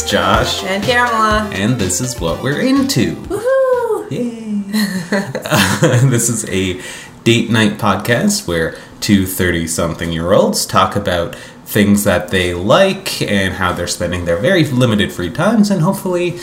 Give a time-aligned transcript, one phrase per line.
[0.00, 1.52] it's Josh, And Caramela.
[1.52, 3.16] and this is what we're into.
[3.16, 4.10] Woohoo!
[4.12, 5.98] Yay!
[6.08, 6.80] this is a
[7.24, 13.20] date night podcast where two 30 something year olds talk about things that they like
[13.22, 16.38] and how they're spending their very limited free times, and hopefully,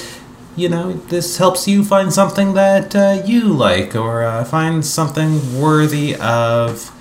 [0.57, 5.57] you know, this helps you find something that uh, you like or uh, find something
[5.57, 6.91] worthy of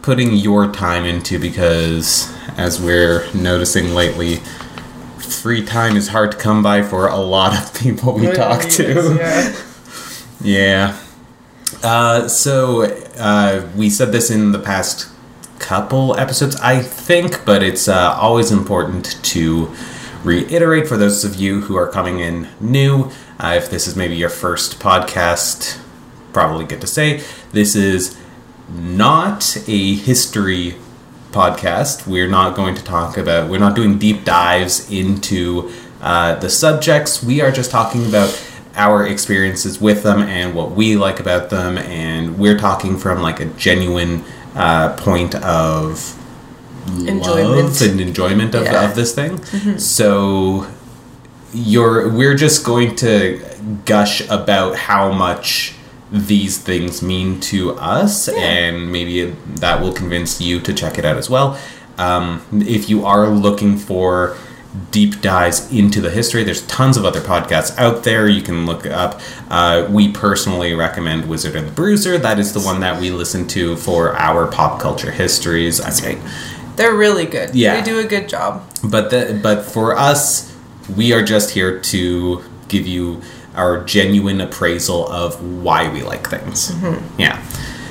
[0.00, 4.40] putting your time into because, as we're noticing lately,
[5.28, 9.16] free time is hard to come by for a lot of people we talk to.
[9.18, 9.56] Yeah.
[10.40, 10.96] Yeah.
[11.82, 12.82] Uh, so
[13.18, 15.08] uh, we said this in the past
[15.58, 19.74] couple episodes, I think, but it's uh, always important to
[20.22, 23.10] reiterate for those of you who are coming in new.
[23.40, 25.78] Uh, if this is maybe your first podcast,
[26.32, 28.16] probably good to say this is
[28.70, 30.76] not a history
[31.32, 32.06] podcast.
[32.06, 37.22] We're not going to talk about, we're not doing deep dives into uh, the subjects.
[37.22, 38.30] We are just talking about
[38.74, 41.78] our experiences with them and what we like about them.
[41.78, 46.14] And we're talking from like a genuine uh, point of
[46.86, 47.26] Enjoyment.
[47.66, 48.88] love and enjoyment of, Yeah.
[48.88, 49.44] of this thing.
[49.78, 50.66] So
[51.52, 53.40] you're we're just going to
[53.84, 55.74] gush about how much
[56.10, 61.16] these things mean to us and maybe that will convince you to check it out
[61.16, 61.58] as well
[61.98, 64.36] um, if you are looking for
[64.90, 68.86] deep dives into the history there's tons of other podcasts out there you can look
[68.86, 73.10] up uh, we personally recommend wizard and the bruiser that is the one that we
[73.10, 76.20] listen to for our pop culture histories i mean
[76.76, 77.54] They're really good.
[77.56, 77.74] Yeah.
[77.74, 78.62] They do a good job.
[78.84, 80.54] but the, but for us
[80.96, 83.20] we are just here to give you
[83.58, 86.72] our genuine appraisal of why we like things
[87.18, 87.36] yeah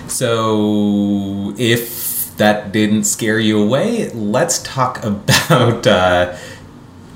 [0.07, 6.35] so if that didn't scare you away let's talk about uh,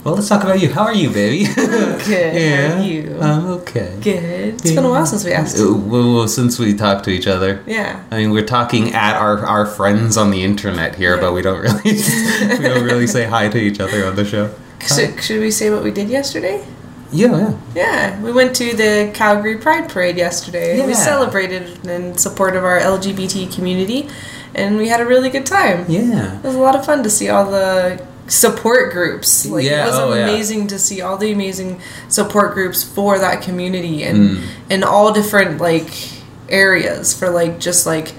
[0.04, 2.72] well let's talk about you how are you baby Good.
[2.72, 3.20] How are you?
[3.22, 4.56] i'm okay good.
[4.56, 5.58] It's been a while since we asked.
[5.60, 8.04] Uh, well, well, since we talked to each other Yeah.
[8.12, 11.62] I mean, we're talking at our, our friends on the internet here, but we don't
[11.62, 11.82] really
[12.60, 14.54] we don't really say hi to each other on the show.
[14.88, 16.66] Should, should we say what we did yesterday?
[17.12, 17.54] Yeah, yeah.
[17.76, 20.82] Yeah, we went to the Calgary Pride Parade yesterday.
[20.86, 20.98] We Yeah.
[20.98, 24.08] celebrated in support of our LGBT community,
[24.56, 25.86] and we had a really good time.
[25.88, 26.38] Yeah.
[26.38, 29.46] It was a lot of fun to see all the support groups.
[29.46, 30.24] Like Yeah, it was oh, yeah.
[30.30, 34.42] amazing to see all the amazing support groups for that community and Mm.
[34.70, 35.90] in all different like
[36.48, 38.14] areas for like just like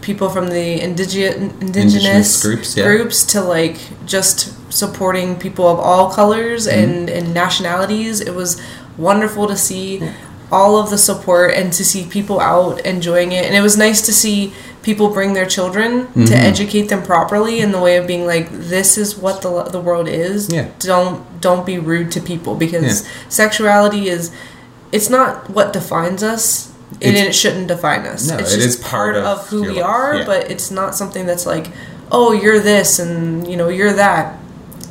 [0.00, 1.60] people from the indige- indigenous,
[1.94, 2.84] Indigenous groups, yeah.
[2.84, 3.76] groups to like
[4.06, 6.82] just supporting people of all colors Mm-hmm.
[6.82, 8.20] and, and nationalities.
[8.20, 8.60] It was
[8.96, 10.02] wonderful to see
[10.50, 13.44] all of the support and to see people out enjoying it.
[13.46, 14.52] And it was nice to see
[14.82, 16.24] people bring their children Mm-hmm.
[16.26, 19.80] to educate them properly in the way of being like, this is what the, the
[19.80, 20.48] world is.
[20.52, 20.68] Yeah.
[20.78, 23.10] Don't don't be rude to people because Yeah.
[23.28, 24.30] sexuality is
[24.90, 26.72] it's not what defines us.
[27.02, 28.26] And It's- it shouldn't define us.
[28.30, 30.24] No, it's it just is part of who we life, are, yeah.
[30.30, 31.66] but it's not something that's like,
[32.10, 34.37] oh, you're this and you know, you're that.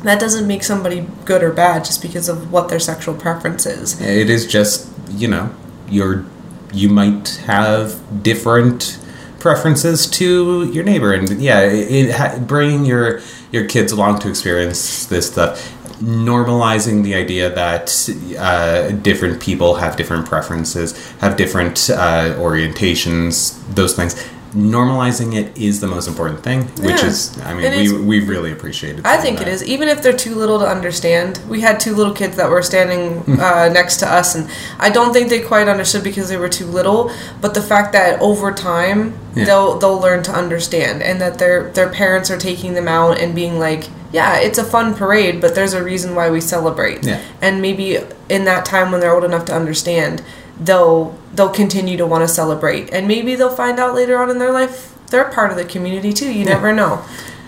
[0.04, 4.00] That doesn't make somebody good or bad just because of what their sexual preference is.
[4.00, 5.54] It is just you know
[5.90, 6.26] you're
[6.74, 9.00] you might have different
[9.40, 13.22] preferences to your neighbor, and yeah, it, it bringing your
[13.52, 15.74] your kids along to experience this stuff.
[16.02, 17.90] Normalizing the idea that
[18.38, 24.14] uh, different people have different preferences, have different uh, orientations, those things.
[24.56, 27.08] Normalizing it is the most important thing, which Yeah.
[27.08, 29.06] is, I mean, It we, is- we really appreciate it.
[29.06, 31.40] I think it is, even if they're too little to understand.
[31.50, 34.48] We had two little kids that were standing uh, next to us, and
[34.80, 37.12] I don't think they quite understood because they were too little.
[37.42, 39.46] But the fact that over time Yeah.
[39.46, 43.36] they'll they'll learn to understand, and that their their parents are taking them out and
[43.36, 47.04] being like, yeah, it's a fun parade, but there's a reason why we celebrate.
[47.06, 47.20] Yeah.
[47.42, 50.22] And maybe in that time when they're old enough to understand,
[50.60, 54.40] they'll they'll continue to want to celebrate, and maybe they'll find out later on in
[54.40, 56.30] their life they're part of the community too.
[56.30, 57.02] You never know.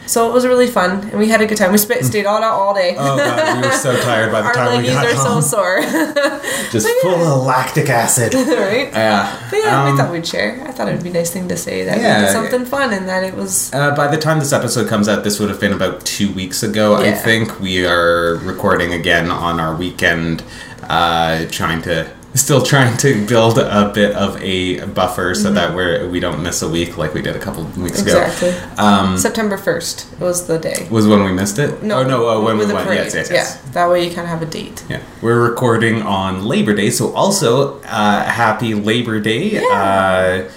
[0.06, 1.72] So it was really fun, and we had a good time.
[1.72, 2.96] We sp- stayed all out all day.
[2.98, 5.42] Oh god, we were so tired by the Our time we got are home.
[5.44, 5.82] so sore,
[6.72, 8.34] Just full of lactic acid.
[8.64, 8.90] right?
[8.92, 9.48] Yeah.
[9.52, 10.64] But yeah, Um, we thought we'd share.
[10.66, 12.20] I thought it would be a nice thing to say that Yeah.
[12.22, 13.72] we did something fun and that it was.
[13.72, 16.64] Uh, by the time this episode comes out, this would have been about two weeks
[16.64, 16.96] ago.
[16.96, 20.44] I think we are recording again on our weekend,
[20.90, 26.08] uh, trying to still trying to build a bit of a buffer so that we're
[26.10, 28.08] we don't miss a week like we did a couple weeks Mm-hmm.
[28.08, 28.50] Exactly.
[28.50, 28.60] ago.
[28.78, 30.88] Um, September first was the day.
[30.92, 31.72] was when we missed it.
[31.84, 32.86] oh no, uh, when we went.
[32.86, 33.00] parade.
[33.00, 33.62] Yes, yes, yes.
[33.66, 34.84] Yeah, that way you kind of have a date.
[34.90, 39.58] Yeah, we're recording on Labor Day, so also uh, happy Labor Day.
[39.72, 40.50] Uh,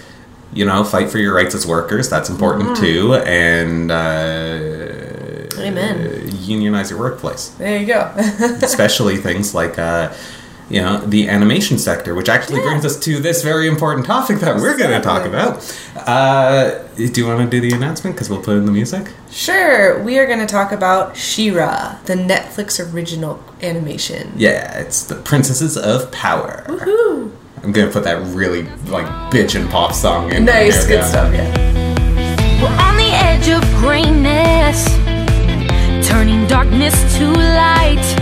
[0.54, 2.10] you know, fight for your rights as workers.
[2.10, 2.82] That's important Mm-hmm.
[2.84, 3.14] too.
[3.14, 6.30] And uh, Amen.
[6.40, 8.12] unionize your workplace, There you go.
[8.62, 9.78] especially things like.
[10.72, 12.68] You know the animation sector, which actually Yeah.
[12.68, 15.60] brings us to this very important topic that we're going to talk about.
[16.06, 18.16] Uh, do you want to do the announcement?
[18.16, 19.08] Because we'll put in the music.
[19.30, 24.32] sure, we are going to talk about She-Ra, the Netflix original animation.
[24.36, 26.64] Yeah, it's the Princesses of Power.
[26.68, 27.30] Woohoo!
[27.62, 30.44] I'm gonna put that really like bitch and pop song in.
[30.46, 31.06] Nice, there, good yeah.
[31.06, 31.34] stuff.
[31.34, 32.62] Yeah.
[32.62, 34.88] We're on the edge of greatness,
[36.08, 38.21] turning darkness to light.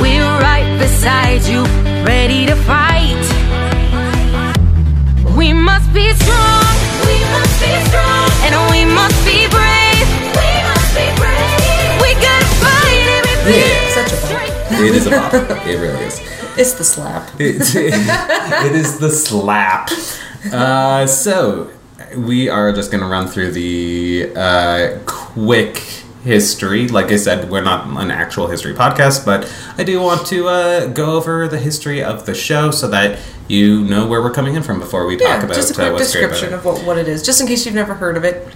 [0.00, 1.62] We're right beside you,
[2.04, 3.20] ready to fight.
[5.36, 6.74] We must be strong.
[7.06, 10.06] We must be strong, and we must be brave.
[10.36, 12.00] We must be brave.
[12.02, 13.94] We gotta fight every Yeah.
[13.94, 14.80] Such a bop.
[14.80, 15.34] It is a bop.
[15.66, 16.20] it really is.
[16.56, 17.28] It's the slap.
[17.38, 19.90] It's, it is the slap.
[20.52, 21.70] Uh, so
[22.16, 26.88] we are just gonna run through the uh, quick history.
[26.88, 30.86] Like I said, we're not an actual history podcast, but I do want to uh,
[30.88, 33.18] go over the history of the show so that
[33.48, 35.76] you know where we're coming in from before we talk Yeah, about just a uh,
[35.76, 38.24] quick about description of what, what it is, just in case you've never heard of
[38.24, 38.46] it.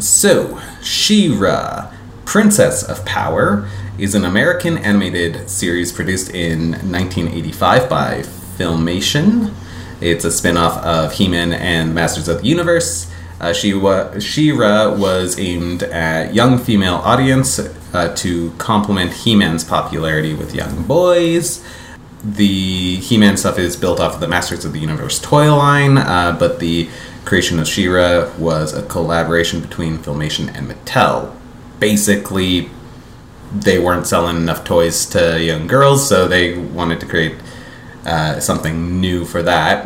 [0.00, 1.92] So, She-Ra,
[2.24, 3.68] Princess of Power,
[3.98, 8.22] is an American animated series produced in 1985 by
[8.58, 9.54] Filmation.
[10.00, 13.10] It's a spin-off of He-Man and Masters of the Universe.
[13.44, 20.32] Uh, she wa- She-Ra was aimed at young female audience uh, to complement He-Man's popularity
[20.32, 21.62] with young boys.
[22.24, 26.34] The He-Man stuff is built off of the Masters of the Universe toy line, uh,
[26.38, 26.88] but the
[27.26, 31.36] creation of She-Ra was a collaboration between Filmation and Mattel.
[31.80, 32.70] Basically,
[33.52, 37.34] they weren't selling enough toys to young girls, so they wanted to create
[38.06, 39.84] uh, something new for that.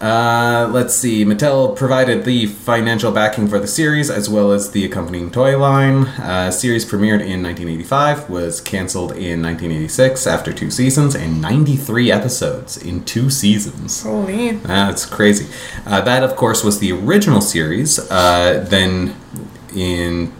[0.00, 1.24] Uh, let's see.
[1.26, 6.06] Mattel provided the financial backing for the series as well as the accompanying toy line.
[6.18, 12.78] Uh, series premiered in 1985, was canceled in 1986 after two seasons and 93 episodes
[12.78, 14.02] in two seasons.
[14.02, 14.52] Holy.
[14.52, 15.46] That's crazy.
[15.84, 17.98] Uh, that, of course, was the original series.
[18.10, 19.14] Uh, then
[19.74, 20.32] in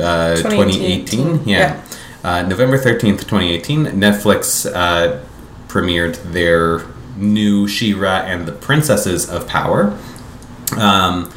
[0.00, 1.82] uh, 2018, 2018, yeah, yeah.
[2.22, 5.20] Uh, November 13th, 2018, Netflix uh,
[5.66, 6.84] premiered their
[7.18, 9.98] new She-Ra and the Princesses of Power.
[10.76, 11.32] Um,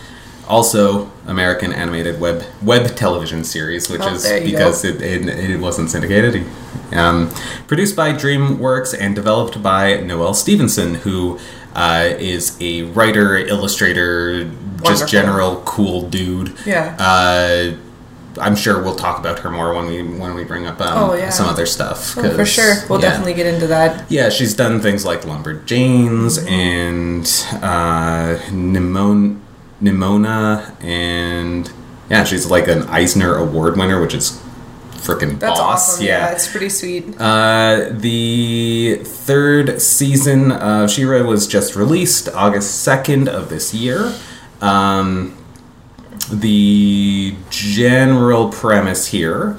[0.48, 5.90] also, American animated web web television series, which Oh, is because it, it, it wasn't
[5.90, 6.46] syndicated.
[6.92, 7.30] Um,
[7.68, 11.40] produced by DreamWorks and developed by Noelle Stevenson, who
[11.74, 14.52] uh, is a writer, illustrator,
[14.84, 16.54] just general cool dude.
[16.66, 16.98] Yeah.
[17.00, 17.78] Uh,
[18.40, 21.14] I'm sure we'll talk about her more when we when we bring up um, Oh,
[21.16, 21.30] yeah.
[21.30, 22.18] some other stuff.
[22.18, 22.76] Oh, for sure.
[22.90, 23.10] We'll yeah.
[23.10, 24.10] definitely get into that.
[24.12, 27.24] Yeah, she's done things like Lumberjanes and
[27.64, 29.40] uh, Nimon-
[29.82, 31.72] Nimona, and
[32.10, 34.40] yeah, she's like an Eisner Award winner, which is
[34.92, 35.94] freaking That's boss.
[35.94, 36.06] awesome.
[36.06, 36.32] Yeah.
[36.32, 37.20] it's pretty sweet.
[37.20, 44.14] Uh, the third season of She-Ra was just released August 2nd of this year.
[44.62, 45.36] Um,
[46.32, 49.58] the general premise here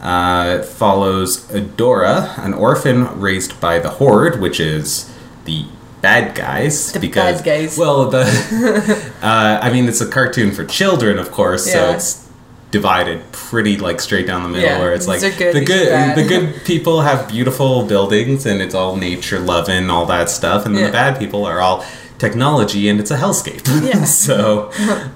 [0.00, 5.10] uh, follows Adora, an orphan raised by the Horde, which is
[5.44, 5.64] the
[6.02, 6.92] bad guys.
[6.92, 7.78] The because, bad guys.
[7.78, 8.22] Well, the
[9.22, 11.72] uh, I mean, it's a cartoon for children, of course, yeah.
[11.72, 12.28] so it's
[12.70, 16.26] divided pretty like straight down the middle, Yeah, where it's like good, the good the
[16.26, 20.82] good people have beautiful buildings and it's all nature loving, all that stuff, and then
[20.82, 20.88] Yeah.
[20.88, 21.84] the bad people are all
[22.18, 23.66] technology and it's a hellscape.
[23.86, 24.04] Yeah.
[24.26, 24.70] so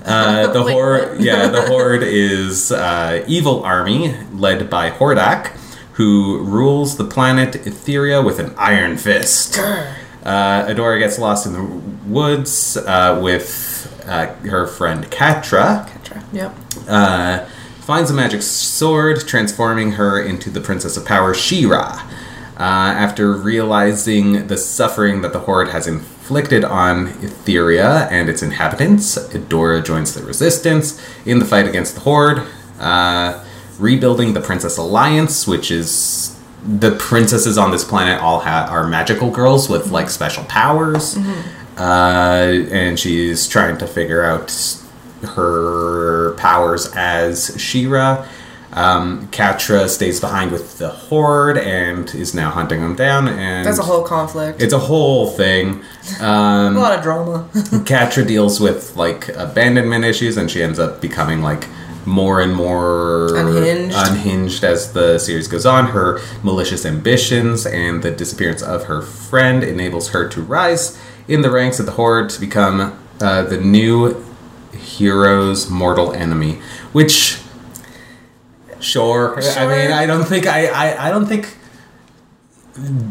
[0.05, 5.49] uh, the horde, yeah, the horde is uh, evil army led by Hordak,
[5.95, 9.59] who rules the planet Etheria with an iron fist.
[9.59, 11.63] Uh, Adora gets lost in the
[12.09, 16.55] woods uh, with uh, her friend Catra Catra, Yep.
[16.89, 17.45] uh,
[17.81, 22.05] finds a magic sword, transforming her into the Princess of Power, She-Ra.
[22.59, 26.18] Uh, after realizing the suffering that the Horde has inflicted
[26.65, 32.43] on Etheria and its inhabitants, Adora joins the Resistance in the fight against the Horde,
[32.81, 33.43] uh,
[33.79, 39.31] rebuilding the Princess Alliance, which is the princesses on this planet all ha- are magical
[39.31, 41.17] girls with like special powers,
[41.79, 44.51] uh, and she's trying to figure out
[45.35, 48.27] her powers as She-Ra.
[48.73, 53.79] Um, Catra stays behind with the Horde and is now hunting them down, and That's
[53.79, 54.61] a whole conflict.
[54.61, 55.83] it's a whole thing.
[56.21, 57.49] Um, a lot of drama.
[57.55, 61.67] Catra deals with like abandonment issues, and she ends up becoming like
[62.05, 63.95] more and more Unhinged.
[63.97, 65.87] unhinged as the series goes on.
[65.89, 71.51] Her malicious ambitions and the disappearance of her friend enables her to rise in the
[71.51, 74.25] ranks of the Horde to become uh, the new
[74.73, 76.61] hero's mortal enemy,
[76.93, 77.41] which
[78.81, 79.39] Sure.
[79.41, 81.57] I mean, I don't think I, I, I don't think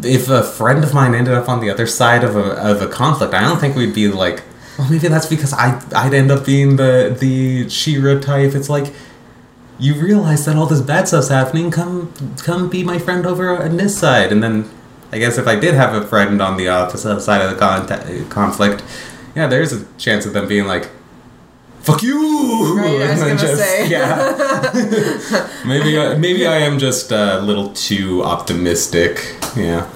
[0.03, 2.88] if a friend of mine ended up on the other side of a of a
[2.88, 4.43] conflict, I don't think we'd be like,
[4.77, 8.53] well, maybe that's because I I'd end up being the the She-Ra type.
[8.55, 8.93] It's like
[9.79, 11.69] you realize that all this bad stuff's happening.
[11.71, 14.69] Come come be my friend over on this side, and then
[15.12, 18.29] I guess if I did have a friend on the opposite side of the con-
[18.29, 18.83] conflict,
[19.36, 20.89] yeah, there's a chance of them being like.
[21.88, 22.77] Fuck you!
[22.77, 23.88] Right, I was gonna say.
[23.88, 25.50] yeah.
[25.65, 29.36] maybe I, maybe I am just a little too optimistic.
[29.56, 29.89] Yeah.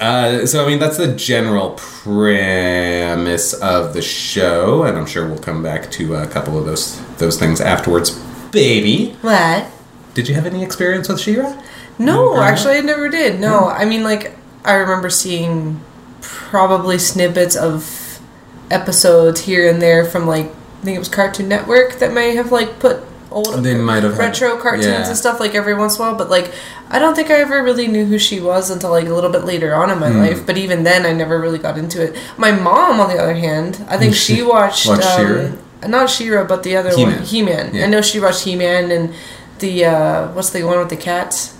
[0.00, 5.38] Uh, so I mean that's the general premise of the show, and I'm sure we'll
[5.38, 8.12] come back to a couple of those those things afterwards.
[8.50, 9.66] Baby, What?
[10.14, 11.62] did you have any experience with She-Ra?
[11.98, 13.38] No, actually, I never did.
[13.38, 15.80] No, I mean, like, I remember seeing
[16.22, 18.18] probably snippets of
[18.70, 22.52] episodes here and there from, like, I think it was Cartoon Network that may have,
[22.52, 25.06] like, put old They might have had- retro cartoons yeah.
[25.08, 26.50] and stuff, like, every once in a while, but, like,
[26.90, 29.44] I don't think I ever really knew who she was until, like, a little bit
[29.44, 30.18] later on in my Hmm.
[30.20, 32.16] life, but even then, I never really got into it.
[32.38, 34.86] My mom, on the other hand, I think she watched.
[34.86, 35.88] Watched um, She-Ra?
[35.88, 37.16] Not She-Ra, but the other He-Man.
[37.16, 37.70] one, He Man.
[37.74, 37.84] Yeah.
[37.84, 39.12] I know she watched He Man and
[39.58, 41.54] the uh, what's the one with the cats?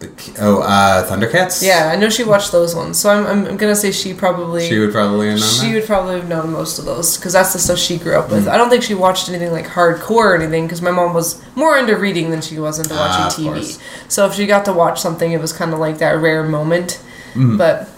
[0.00, 0.08] The,
[0.40, 1.60] oh, uh, Thundercats.
[1.60, 2.98] Yeah, I know she watched those ones.
[3.00, 5.74] So I'm, I'm, I'm gonna say she probably she would probably have known she that.
[5.74, 8.44] would probably have known most of those because that's the stuff she grew up with.
[8.46, 8.50] Mm.
[8.52, 11.76] I don't think she watched anything like hardcore or anything because my mom was more
[11.76, 13.52] into reading than she was into Ah, watching TV.
[13.54, 13.78] course.
[14.06, 17.02] So if she got to watch something, it was kind of like that rare moment.
[17.34, 17.58] Mm.
[17.58, 17.88] But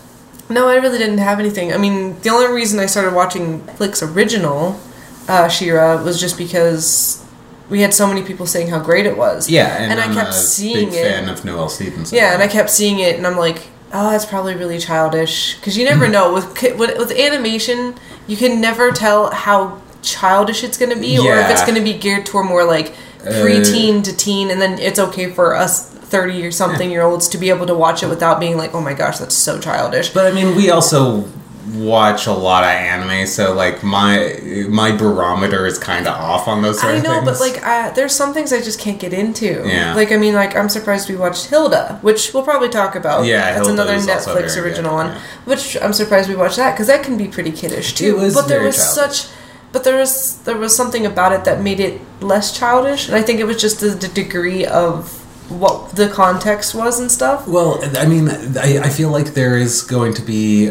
[0.49, 1.71] no, I really didn't have anything.
[1.71, 4.81] I mean, the only reason I started watching Flick's original
[5.29, 7.23] uh, She-Ra was just because
[7.71, 9.49] we had so many people saying how great it was.
[9.49, 11.03] Yeah, and, and I kept a seeing big it.
[11.03, 12.17] fan of Noelle Stevenson.
[12.17, 15.57] Yeah, and I kept seeing it, and I'm like, oh, that's probably really childish.
[15.57, 16.13] Because you never mm-hmm.
[16.13, 17.95] know with with with animation,
[18.27, 21.85] you can never tell how childish it's going to be, or if it's going to
[21.85, 25.89] be geared toward more like uh, preteen to teen, and then it's okay for us
[25.91, 28.81] thirty or something year olds to be able to watch it without being like, oh
[28.81, 30.11] my gosh, that's so childish.
[30.11, 31.29] But I mean, we also
[31.75, 34.39] watch a lot of anime, so like my
[34.69, 38.15] my barometer is kind of off on those sort I know, but like, uh, there's
[38.15, 39.63] some things I just can't get into.
[39.67, 39.95] Yeah.
[39.95, 43.25] Like, I mean, like, I'm surprised we watched Hilda, which we'll probably talk about.
[43.25, 45.07] Yeah, that's Hilda another Netflix original good, one.
[45.09, 45.21] yeah.
[45.45, 48.17] Which I'm surprised we watched that because that can be pretty kiddish too.
[48.17, 49.21] It was but there was childish.
[49.21, 49.33] such,
[49.73, 53.23] but there was there was something about it that made it less childish, and I
[53.23, 55.17] think it was just the, the degree of
[55.51, 57.47] what the context was and stuff.
[57.47, 60.71] Well, I mean, I, I feel like there is going to be.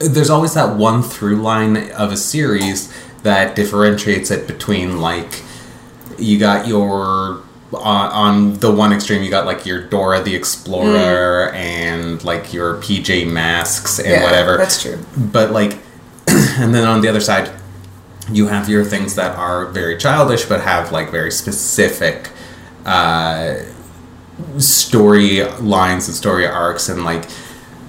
[0.00, 2.92] There's always that one through line of a series
[3.22, 5.42] that differentiates it between, like,
[6.18, 7.42] you got your.
[7.72, 12.78] On, on the one extreme, you got like your Dora the Explorer and like your
[12.78, 14.56] PJ Masks and Yeah, whatever.
[14.56, 14.98] that's true.
[15.16, 15.78] But like,
[16.26, 17.48] and then on the other side,
[18.32, 22.30] you have your things that are very childish but have like very specific
[22.84, 23.54] uh,
[24.58, 27.24] story lines and story arcs and like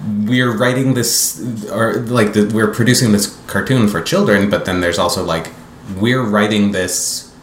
[0.04, 1.40] we're writing this
[1.70, 5.52] or like the, we're producing this cartoon for children but then there's also like
[5.96, 7.34] we're writing this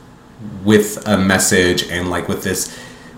[0.64, 2.78] with a message and like with this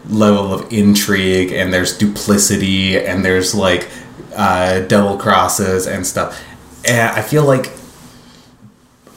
[0.09, 3.87] level of intrigue and there's duplicity and there's like
[4.35, 6.43] uh, double crosses and stuff
[6.85, 7.71] and i feel like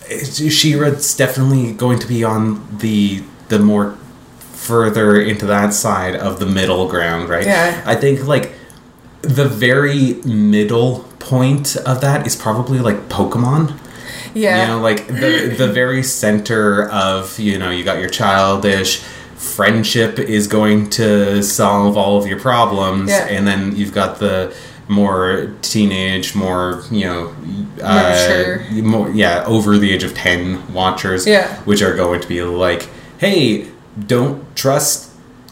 [0.08, 3.96] She-Ra's definitely going to be on the the more
[4.64, 7.44] further into that side of the middle ground, right?
[7.44, 7.82] Yeah.
[7.84, 8.52] I think like
[9.26, 13.78] the very middle point of that is probably like Pokemon.
[14.34, 14.62] Yeah.
[14.62, 19.02] You know, like the the very center of you know you got your childish
[19.36, 23.26] friendship is going to solve all of your problems, Yeah.
[23.26, 24.54] and then you've got the
[24.88, 27.34] more teenage, more you know,
[27.82, 31.56] uh, more yeah, over the age of ten watchers, Yeah.
[31.64, 32.88] which are going to be like,
[33.18, 33.68] hey,
[34.06, 35.03] don't trust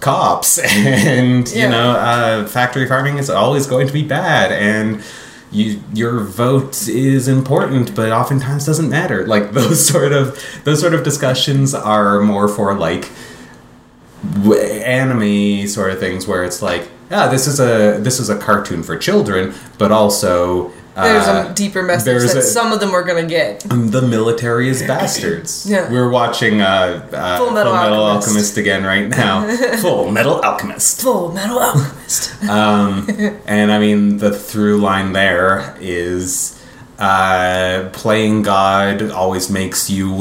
[0.02, 5.02] cops, and you know, uh, factory farming is always going to be bad, and
[5.50, 9.26] you your vote is important but oftentimes doesn't matter.
[9.32, 13.08] Like those sort of those sort of discussions are more for like
[14.40, 18.38] w- anime sort of things where it's like ah this is a this is a
[18.38, 22.90] cartoon for children but also There's uh, a deeper message that a- some of them
[22.94, 23.60] are gonna get.
[23.60, 25.64] the military is bastards.
[25.68, 25.90] Yeah.
[25.90, 28.26] We're watching uh, uh, Full Metal Alchemist.
[28.28, 28.56] Alchemist.
[28.58, 29.46] again right now.
[29.78, 31.00] Full Metal Alchemist.
[31.02, 32.30] Full Metal Alchemist.
[32.48, 33.06] Um,
[33.46, 36.60] and I mean, the through line there is
[36.98, 40.12] uh, playing God always makes you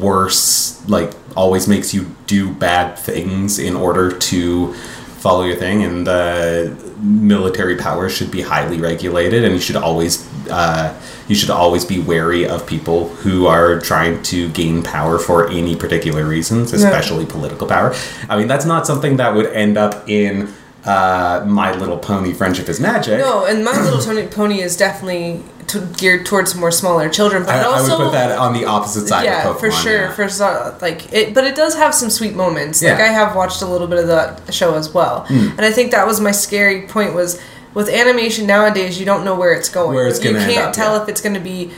[0.00, 4.74] worse, like, always makes you do bad things in order to
[5.20, 10.26] follow your thing, and the military power should be highly regulated, and you should always
[10.50, 10.98] uh,
[11.28, 15.76] you should always be wary of people who are trying to gain power for any
[15.76, 17.94] particular reasons, especially political power.
[18.28, 20.52] I mean, that's not something that would end up in
[20.84, 23.18] uh, My Little Pony: Friendship is Magic.
[23.18, 27.60] No, and My Little Pony is definitely to, geared towards more smaller children, but I,
[27.60, 29.60] it I also would put that on the opposite side yeah, of Pokemon.
[29.60, 30.02] for sure.
[30.02, 30.12] yeah.
[30.12, 32.82] For like it, but it does have some sweet moments.
[32.82, 35.50] Like I have watched a little bit of the show as well, Hmm.
[35.50, 37.14] and I think that was my scary point.
[37.14, 37.40] Was
[37.74, 39.94] with animation nowadays, you don't know where it's going.
[39.94, 41.02] Where it's you gonna end can't up, tell yeah.
[41.02, 41.70] if it's going to be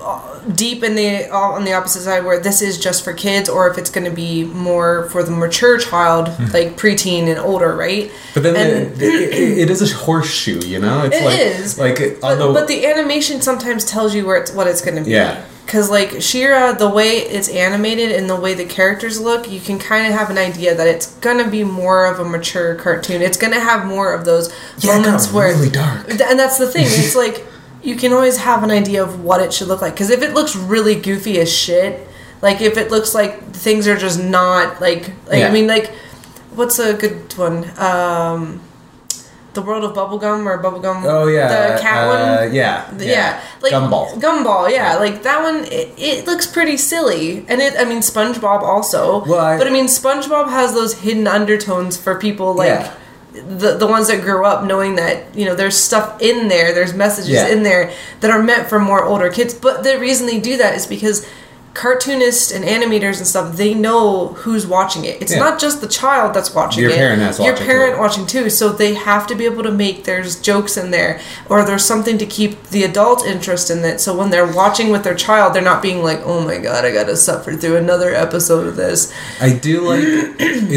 [0.00, 3.68] uh, deep in the on the opposite side where this is just for kids, or
[3.70, 6.44] if it's going to be more for the mature child, hmm.
[6.52, 8.10] like preteen and older, right?
[8.34, 11.04] But then And- the, it, it- is a horseshoe, you know.
[11.04, 14.52] It's It like, is, like But, although but the animation sometimes tells you where it's
[14.52, 15.10] what it's going to be.
[15.10, 15.44] Yeah.
[15.66, 19.78] Cause like She-Ra, the way it's animated and the way the characters look, you can
[19.78, 23.22] kind of have an idea that it's gonna be more of a mature cartoon.
[23.22, 26.08] It's gonna have more of those Yeah, moments where really dark.
[26.10, 26.84] And that's the thing.
[26.86, 27.46] It's like
[27.84, 29.92] you can always have an idea of what it should look like.
[29.94, 32.08] Because if it looks really goofy as shit,
[32.42, 35.48] like if it looks like things are just not like, like Yeah.
[35.48, 35.92] I mean, like
[36.54, 37.56] what's a good one?
[37.78, 38.60] Um,
[39.52, 41.04] the world of bubblegum or bubblegum.
[41.04, 42.52] oh yeah, the cat uh, one.
[42.54, 43.40] yeah, Yeah.
[43.62, 44.12] like Gumball.
[44.20, 45.64] Gumball, yeah, like that one.
[45.66, 47.74] It, it looks pretty silly, and it.
[47.78, 49.24] I mean, SpongeBob also.
[49.24, 52.92] Well, I- but I mean, SpongeBob has those hidden undertones for people like Yeah.
[53.34, 56.94] The the ones that grew up knowing that you know there's stuff in there, there's
[56.94, 57.48] messages Yeah.
[57.48, 59.52] in there that are meant for more older kids.
[59.54, 61.26] But the reason they do that is because
[61.74, 65.20] cartoonists and animators and stuff they know who's watching it.
[65.20, 65.40] It's Yeah.
[65.40, 66.96] not just the child that's watching Your it.
[66.96, 68.48] parent has Your watching parent watching too.
[68.48, 72.16] So they have to be able to make there's jokes in there or there's something
[72.18, 74.00] to keep the adult interest in it.
[74.00, 76.92] So when they're watching with their child, they're not being like, "Oh my god, I
[76.92, 80.02] got to suffer through another episode of this." I do like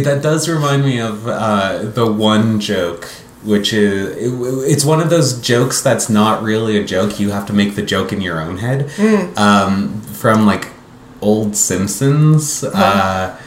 [0.04, 0.20] that.
[0.24, 3.06] Does remind me of uh, the one joke,
[3.44, 7.20] which is it, it's one of those jokes that's not really a joke.
[7.20, 8.90] You have to make the joke in your own head.
[9.38, 10.70] Um, from like
[11.22, 12.64] old Simpsons.
[12.64, 13.40] Uh,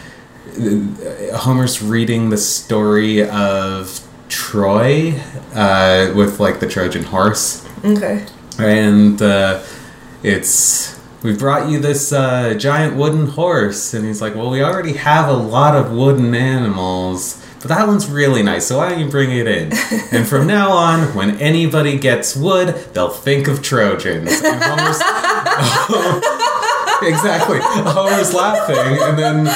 [1.37, 5.15] Homer's reading the story of Troy
[5.55, 7.67] uh, with like the Trojan horse.
[7.85, 8.27] Okay.
[8.59, 9.63] and uh,
[10.23, 14.95] it's we brought you this uh, giant wooden horse and he's like well we already
[14.95, 19.09] have a lot of wooden animals but that one's really nice so why don't you
[19.09, 19.73] bring it in
[20.13, 24.99] and from now on when anybody gets wood they'll think of trojans and homer's
[27.09, 27.59] exactly.
[27.61, 29.47] Homer's laughing and then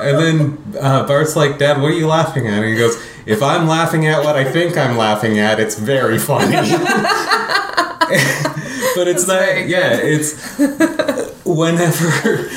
[0.00, 2.54] and then uh, bart's like dad what are you laughing at?
[2.54, 6.18] And he goes if i'm laughing at what i think i'm laughing at it's very
[6.18, 6.56] funny.
[8.96, 10.34] But it's not very yeah it's
[11.44, 12.50] whenever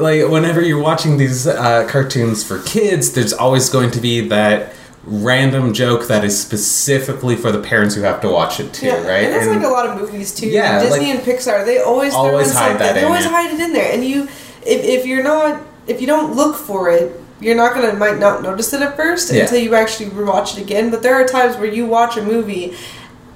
[0.00, 4.72] like whenever you're watching these uh, cartoons for kids there's always going to be that
[5.10, 9.24] random joke that is specifically for the parents who have to watch it too right
[9.24, 10.46] And that's And- like a lot of movies too.
[10.48, 13.30] Yeah, Disney like- and Pixar, they always throw Always in hide that They always yeah.
[13.30, 14.24] hide it in there, and you,
[14.66, 18.42] if, if you're not, if you don't look for it, you're not gonna might not
[18.42, 19.42] notice it at first Yeah.
[19.42, 20.90] until you actually rewatch it again.
[20.90, 22.74] But there are times where you watch a movie.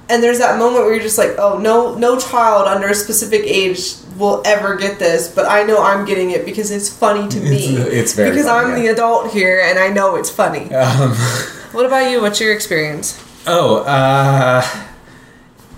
[0.09, 3.41] And there's that moment where you're just like, oh no, no child under a specific
[3.45, 7.39] age will ever get this, but I know I'm getting it because it's funny to
[7.39, 7.77] me.
[7.77, 8.83] It's- it's very because funny, I'm yeah.
[8.83, 10.71] the adult here and I know it's funny.
[10.75, 11.15] um,
[11.73, 12.21] What about you?
[12.21, 13.21] What's your experience?
[13.45, 14.63] oh uh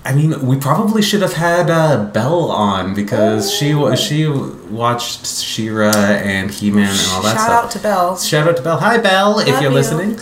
[0.08, 5.92] I mean, we probably should have had uh, Belle on because she she watched She-Ra
[5.96, 7.48] and He Man and all that Shout stuff.
[7.48, 8.18] Shout out to Belle.
[8.20, 8.78] Shout out to Belle.
[8.78, 9.70] Hi, Belle, if you're you.
[9.72, 10.20] listening.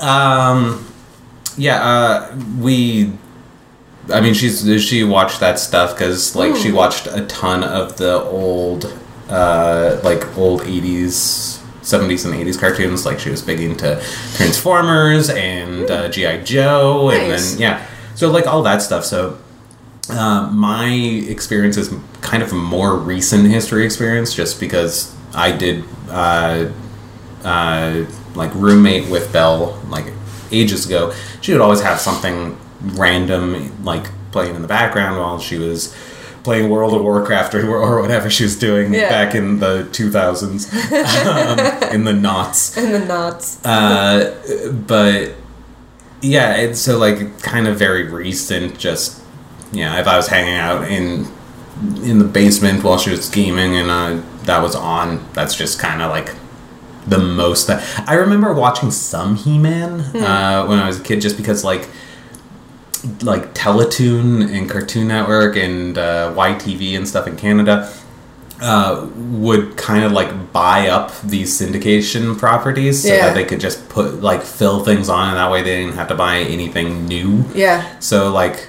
[0.00, 0.86] Um,
[1.58, 3.12] yeah, uh, we.
[4.10, 8.22] I mean, she's she watched that stuff because like she watched a ton of the
[8.22, 8.86] old,
[9.28, 13.04] uh, like old '80s, '70s, and '80s cartoons.
[13.06, 14.00] Like she was big into
[14.36, 17.52] Transformers and uh, GI Joe, and Nice.
[17.52, 19.04] then yeah, so like all that stuff.
[19.04, 19.38] So
[20.10, 20.88] uh, my
[21.28, 26.70] experience is kind of a more recent history experience, just because I did uh,
[27.44, 30.06] uh, like roommate with Belle like
[30.50, 31.12] ages ago.
[31.40, 35.94] She would always have something random like playing in the background while she was
[36.48, 39.10] playing World of Warcraft or, or whatever she was doing Yeah.
[39.10, 40.72] back in the 2000s
[41.26, 43.62] um, in the naughts In the naughts.
[43.66, 44.34] uh,
[44.86, 45.34] but
[46.22, 48.78] yeah, it's so like kind of very recent.
[48.78, 49.20] Just
[49.72, 51.26] yeah, if I was hanging out in
[52.02, 56.00] in the basement while she was gaming and uh, that was on, that's just kind
[56.00, 56.34] of like
[57.06, 61.20] the most that I remember watching some He Man uh, when I was a kid,
[61.20, 61.88] just because like
[63.22, 67.92] like Teletoon and Cartoon Network and uh, YTV and stuff in Canada
[68.60, 73.26] uh, would kind of like buy up these syndication properties so Yeah.
[73.26, 76.08] that they could just put like fill things on, and that way they didn't have
[76.08, 77.44] to buy anything new.
[77.54, 77.98] Yeah.
[78.00, 78.66] So like,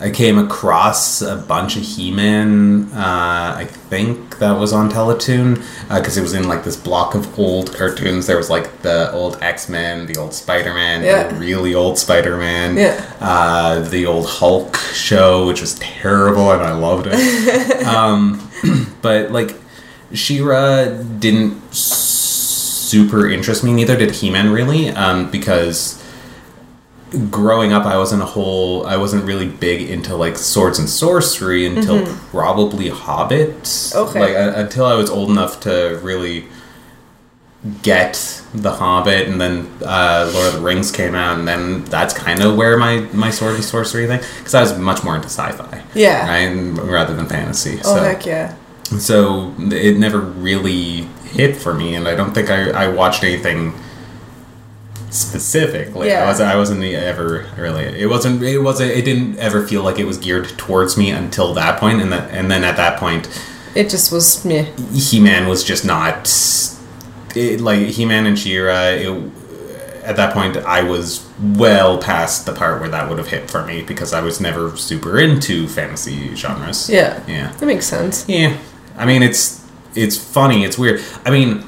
[0.00, 2.90] I came across a bunch of He-Man.
[2.94, 5.56] Uh, I think that was on Teletoon
[5.94, 8.26] because it was in like this block of old cartoons.
[8.26, 11.28] There was like the old X-Men, the old Spider-Man, Yeah.
[11.28, 13.04] the really old Spider-Man, Yeah.
[13.20, 17.86] uh, the old Hulk show, which was terrible, and I loved it.
[17.86, 18.40] um,
[19.02, 19.54] but like,
[20.14, 20.86] She-Ra
[21.18, 23.72] didn't super interest me.
[23.74, 25.99] Neither did He-Man really, um, because
[27.30, 28.86] growing up, I wasn't a whole.
[28.86, 33.62] I wasn't really big into like swords and sorcery until probably Hobbit.
[33.62, 33.98] Mm-hmm.
[33.98, 34.20] Okay.
[34.20, 36.46] Like uh, until I was old enough to really
[37.82, 42.14] get the Hobbit, and then uh, Lord of the Rings came out, and then that's
[42.14, 44.20] kind of where my my sword and sorcery thing.
[44.38, 45.82] Because I was much more into sci-fi.
[45.94, 46.28] Yeah.
[46.28, 47.78] Right, rather than fantasy.
[47.84, 48.56] Oh so heck yeah.
[48.98, 53.74] so it never really hit for me, and I don't think I, I watched anything
[55.10, 55.94] specific.
[55.94, 56.24] Like Yeah.
[56.24, 59.98] I was I wasn't ever really it wasn't it wasn't it didn't ever feel like
[59.98, 63.28] it was geared towards me until that point, and that and then at that point,
[63.74, 64.66] It just was meh.
[64.92, 66.28] He Man was just not
[67.36, 68.88] it, like He Man and She-Ra.
[68.90, 69.32] It,
[70.02, 73.64] at that point, I was well past the part where that would have hit for
[73.64, 76.88] me because I was never super into fantasy genres.
[76.88, 77.22] Yeah.
[77.28, 77.52] Yeah.
[77.52, 78.24] That makes sense.
[78.28, 78.56] Yeah,
[78.96, 79.60] I mean it's
[79.94, 80.64] it's funny.
[80.64, 81.02] It's weird.
[81.24, 81.64] I mean,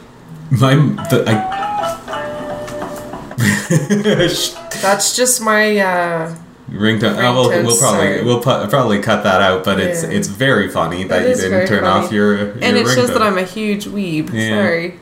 [0.50, 0.74] my
[1.10, 1.61] the I.
[4.82, 6.34] That's just my uh
[6.70, 7.16] Ringtone.
[7.22, 10.10] Oh, we'll, we'll probably we'll pu- probably cut that out, but it's Yeah.
[10.10, 12.06] it's very funny that It you didn't turn funny.
[12.06, 14.32] off your, your and it shows that I'm a huge weeb.
[14.32, 14.56] Yeah.
[14.56, 14.98] Sorry.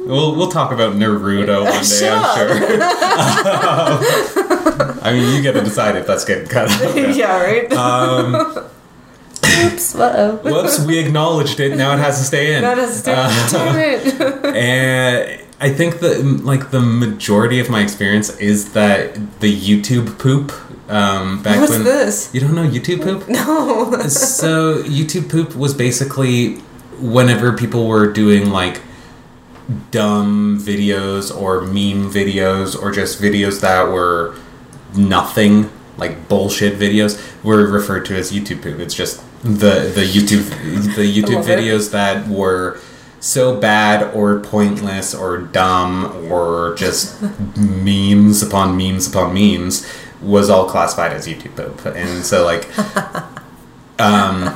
[0.00, 2.10] We'll we'll talk about Naruto one day.
[2.10, 2.44] I'm sure.
[5.02, 6.96] I mean, you get to decide if that's getting cut out.
[7.16, 7.72] yeah, right?
[7.72, 8.34] Um,
[9.66, 10.36] Oops, uh oh.
[10.50, 11.76] whoops, we acknowledged it.
[11.76, 12.62] Now it has to stay in.
[12.62, 14.20] That has to Uh, damn it.
[14.56, 20.52] and I think that like the majority of my experience is that the YouTube poop.
[20.90, 22.34] Um, back What's when this?
[22.34, 23.26] you don't know YouTube poop.
[23.30, 23.98] No.
[24.08, 26.56] so YouTube poop was basically
[27.00, 28.82] whenever people were doing like
[29.90, 34.34] dumb videos or meme videos or just videos that were
[34.94, 38.80] nothing like bullshit videos were referred to as YouTube poop.
[38.80, 40.44] It's just the the YouTube
[40.94, 41.58] the YouTube love it.
[41.58, 42.78] videos that were
[43.24, 47.22] so bad or pointless or dumb or just
[47.56, 51.86] memes upon memes upon memes was all classified as YouTube poop.
[51.86, 52.68] And so like
[53.98, 54.54] um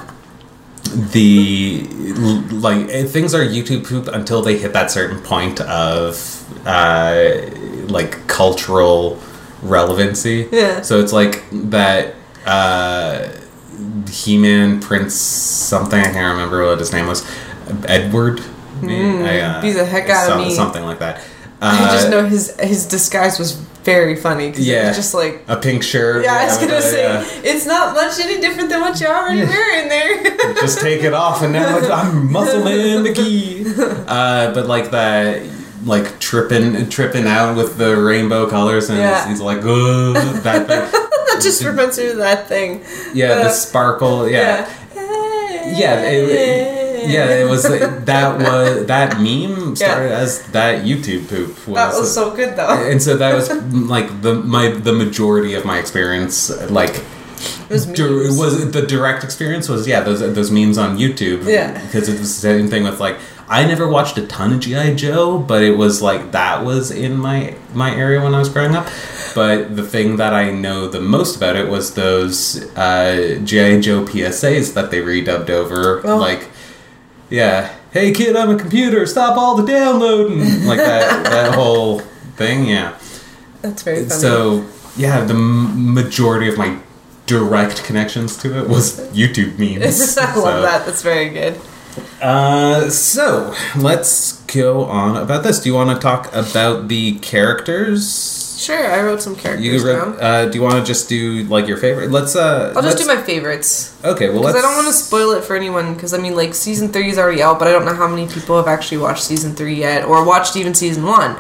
[0.84, 1.82] the
[2.52, 7.40] like eh, things are YouTube poop until they hit that certain point of uh
[7.86, 9.18] like cultural
[9.62, 10.46] relevancy.
[10.52, 10.82] Yeah.
[10.82, 13.28] So it's like that uh
[14.10, 17.26] He-Man Prince something I can't remember what his name was.
[17.86, 18.42] Edward.
[18.82, 19.24] Maybe?
[19.24, 20.54] I, uh, the heck out of me.
[20.54, 21.20] Something like that.
[21.60, 23.52] I just Uh, know his his disguise was
[23.84, 24.88] very funny because it Yeah.
[24.88, 26.24] was just like a pink shirt.
[26.24, 27.24] yeah, I was gonna say yeah.
[27.42, 30.54] it's not much any different than what you're already wearing there.
[30.60, 33.64] just take it off and now I'm muscle man the key.
[34.06, 35.42] Uh, but like that,
[35.84, 39.26] like tripping tripping out with the rainbow colors and Yeah.
[39.28, 40.90] he's, like, that thing.
[40.90, 42.84] that just reminds me of that thing.
[43.14, 44.28] Yeah, Uh, the sparkle.
[44.28, 45.78] Yeah, Yeah.
[45.78, 47.42] yeah, it, it- yeah.
[47.42, 47.62] It was
[48.06, 50.18] that was that meme started Yeah.
[50.18, 51.50] as that YouTube poop.
[51.68, 52.68] Was, That was so good though.
[52.90, 56.96] and so that was like the my the majority of my experience like
[57.70, 61.80] It was it was the direct experience was yeah those those memes on YouTube Yeah.
[61.84, 63.16] because it was the same thing with like
[63.50, 67.16] I never watched a ton of GI Joe but it was like that was in
[67.16, 68.86] my my area when I was growing up
[69.34, 72.36] but the thing that I know the most about it was those
[72.76, 76.16] uh, GI Joe PSAs that they redubbed over Oh.
[76.18, 76.48] like
[77.30, 82.00] yeah hey kid I'm a computer stop all the downloading like that that whole
[82.36, 82.98] thing yeah
[83.62, 84.10] That's very funny.
[84.20, 86.78] so yeah, the m- majority of my
[87.26, 90.18] direct connections to it was YouTube memes.
[90.18, 90.84] I love that.
[90.86, 91.60] That's very good.
[92.20, 95.60] Uh, so let's go on about this.
[95.60, 98.37] Do you want to talk about the characters?
[98.58, 100.16] Sure, I wrote some characters You down.
[100.20, 102.10] uh, do you want to just do like your favorite?
[102.10, 102.72] Let's uh.
[102.74, 103.96] I'll just let's- do my favorites.
[104.04, 104.56] Okay, well Because.
[104.56, 105.94] I don't want to spoil it for anyone.
[105.94, 108.26] Because I mean, like season three is already out, but I don't know how many
[108.26, 111.36] people have actually watched season three yet, or watched even season one.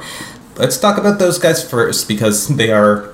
[0.56, 3.12] Let's talk about those guys first because they are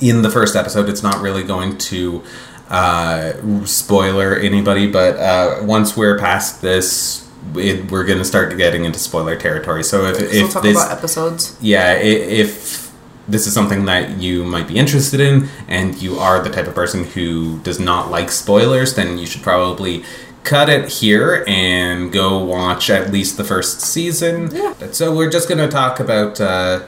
[0.00, 0.88] in the first episode.
[0.88, 2.22] It's not really going to
[2.68, 3.32] uh,
[3.66, 8.98] spoiler anybody, but uh, once we're past this, it, we're going to start getting into
[8.98, 9.84] spoiler territory.
[9.84, 11.56] So if if we'll talk this, about episodes.
[11.60, 12.85] yeah, if
[13.28, 16.74] this is something that you might be interested in, and you are the type of
[16.74, 20.04] person who does not like spoilers, then you should probably
[20.44, 24.48] cut it here and go watch at least the first season.
[24.54, 24.74] Yeah.
[24.92, 26.86] So we're just going to talk about uh,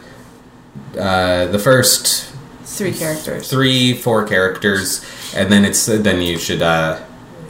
[0.96, 2.32] uh, the first
[2.64, 3.50] Three characters.
[3.50, 7.00] three, four characters, and then it's then you should, uh,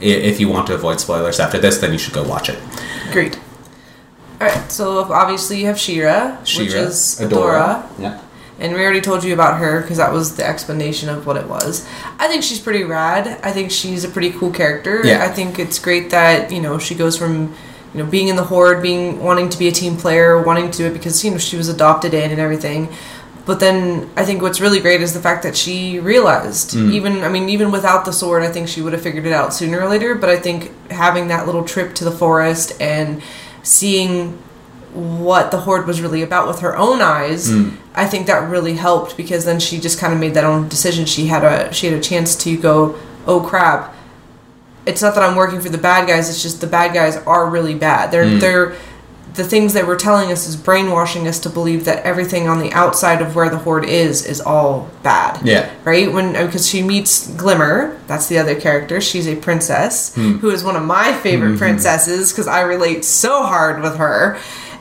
[0.01, 2.59] if you want to avoid spoilers after this, then you should go watch it.
[3.13, 3.39] Great.
[4.41, 7.87] Alright, so obviously you have She-Ra, which is Adora.
[7.99, 8.23] Yeah.
[8.61, 11.49] And we already told you about her because that was the explanation of what it
[11.49, 11.87] was.
[12.19, 13.41] I think she's pretty rad.
[13.43, 15.03] I think she's a pretty cool character.
[15.05, 15.25] Yeah.
[15.25, 17.55] I think it's great that, you know, she goes from,
[17.95, 20.79] you know, being in the horde, being wanting to be a team player, wanting to
[20.79, 22.89] do it because, you know, she was adopted in and everything.
[23.47, 26.93] But then I think what's really great is the fact that she realized, mm.
[26.93, 29.55] even, I mean, even without the sword, I think she would have figured it out
[29.55, 30.17] sooner or later.
[30.17, 33.23] But I think having that little trip to the forest and
[33.63, 34.37] seeing
[34.95, 37.71] what the horde was really about with her own eyes hmm.
[37.95, 41.05] i think that really helped because then she just kind of made that own decision.
[41.05, 43.95] She had a she had a chance to go oh crap.
[44.87, 47.49] It's not that i'm working for the bad guys it's just the bad guys are
[47.49, 48.11] really bad.
[48.11, 48.39] They're hmm.
[48.39, 48.77] they're
[49.35, 52.73] the things they were telling us is brainwashing us to believe that everything on the
[52.73, 55.47] outside of where the horde is is all bad.
[55.47, 55.71] Yeah.
[55.85, 56.13] right?
[56.13, 60.39] When oh, because she meets glimmer that's the other character she's a princess hmm.
[60.39, 61.59] who is one of my favorite mm-hmm.
[61.59, 64.39] princesses because i relate so hard with her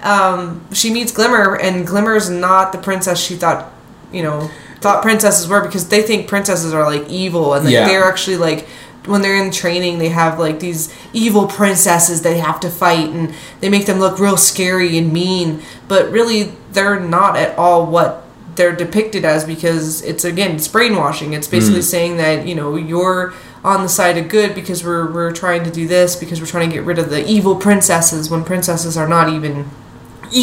[0.07, 3.71] um, she meets glimmer and glimmer's not the princess she thought
[4.11, 7.87] you know thought princesses were because they think princesses are like evil and like Yeah.
[7.87, 8.67] they're actually like
[9.05, 13.33] when they're in training they have like these evil princesses they have to fight and
[13.59, 18.23] they make them look real scary and mean but really they're not at all what
[18.55, 23.33] they're depicted as because it's again it's brainwashing it's basically saying that you know you're
[23.63, 26.69] on the side of good because we're we're trying to do this because we're trying
[26.69, 29.69] to get rid of the evil princesses when princesses are not even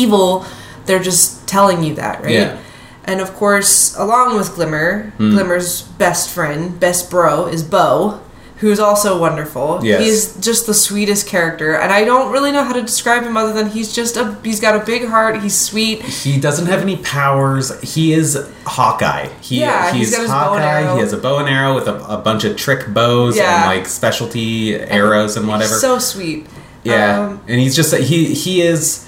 [0.03, 0.45] evil
[0.87, 2.59] they're just telling you that right Yeah.
[3.05, 8.21] and of course along with glimmer glimmer's best friend best bro is Bow
[8.59, 10.01] who's also wonderful Yes.
[10.05, 13.53] he's just the sweetest character and i don't really know how to describe him other
[13.53, 16.97] than he's just a he's got a big heart he's sweet He doesn't have any
[16.99, 17.67] powers.
[17.95, 18.29] He is
[18.67, 19.29] Hawkeye.
[19.41, 20.95] He, Yeah, he's he's got his and Hawkeye.
[20.95, 23.45] He has a bow and arrow with a, a bunch of trick bows Yeah.
[23.55, 25.75] and like specialty arrows and whatever.
[25.87, 26.47] so sweet
[26.85, 29.07] yeah, Um, and he's just he he is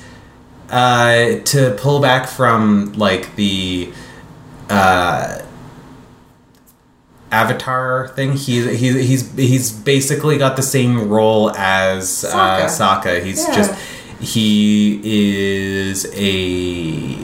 [0.70, 3.92] uh, to pull back from like the
[4.70, 5.38] uh,
[7.32, 8.32] Avatar thing.
[8.32, 13.02] He's he's he's he's basically got the same role as uh, Sokka.
[13.02, 13.24] Sokka.
[13.24, 13.54] He's Yeah.
[13.54, 13.74] just
[14.20, 17.16] he is a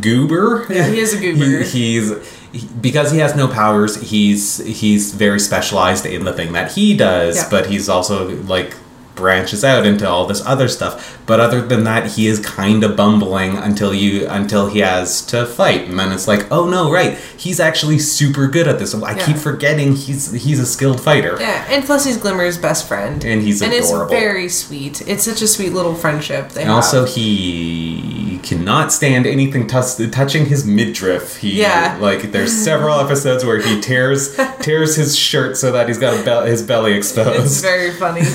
[0.00, 0.66] goober.
[0.70, 1.62] Yeah, he is a goober.
[1.62, 2.12] He- he's
[2.52, 4.00] he- because he has no powers.
[4.00, 7.48] He's he's very specialized in the thing that he does, Yeah.
[7.50, 8.74] but he's also like
[9.14, 11.18] branches out into all this other stuff.
[11.26, 15.46] But other than that, he is kind of bumbling until you until he has to
[15.46, 18.94] fight, and then it's like, oh no, right, he's actually super good at this.
[18.94, 19.24] I Yeah.
[19.26, 21.36] keep forgetting he's he's a skilled fighter.
[21.40, 24.12] Yeah, and plus he's Glimmer's best friend, And he's and adorable.
[24.14, 25.02] it's very sweet.
[25.08, 26.76] It's such a sweet little friendship they And have.
[26.76, 31.36] also, he cannot stand anything tus- touching his midriff.
[31.38, 31.96] He Yeah.
[32.00, 36.22] like there's several episodes where he tears tears his shirt so that he's got a
[36.44, 37.28] be- his belly exposed.
[37.30, 37.62] it's exposed.
[37.62, 38.22] very funny.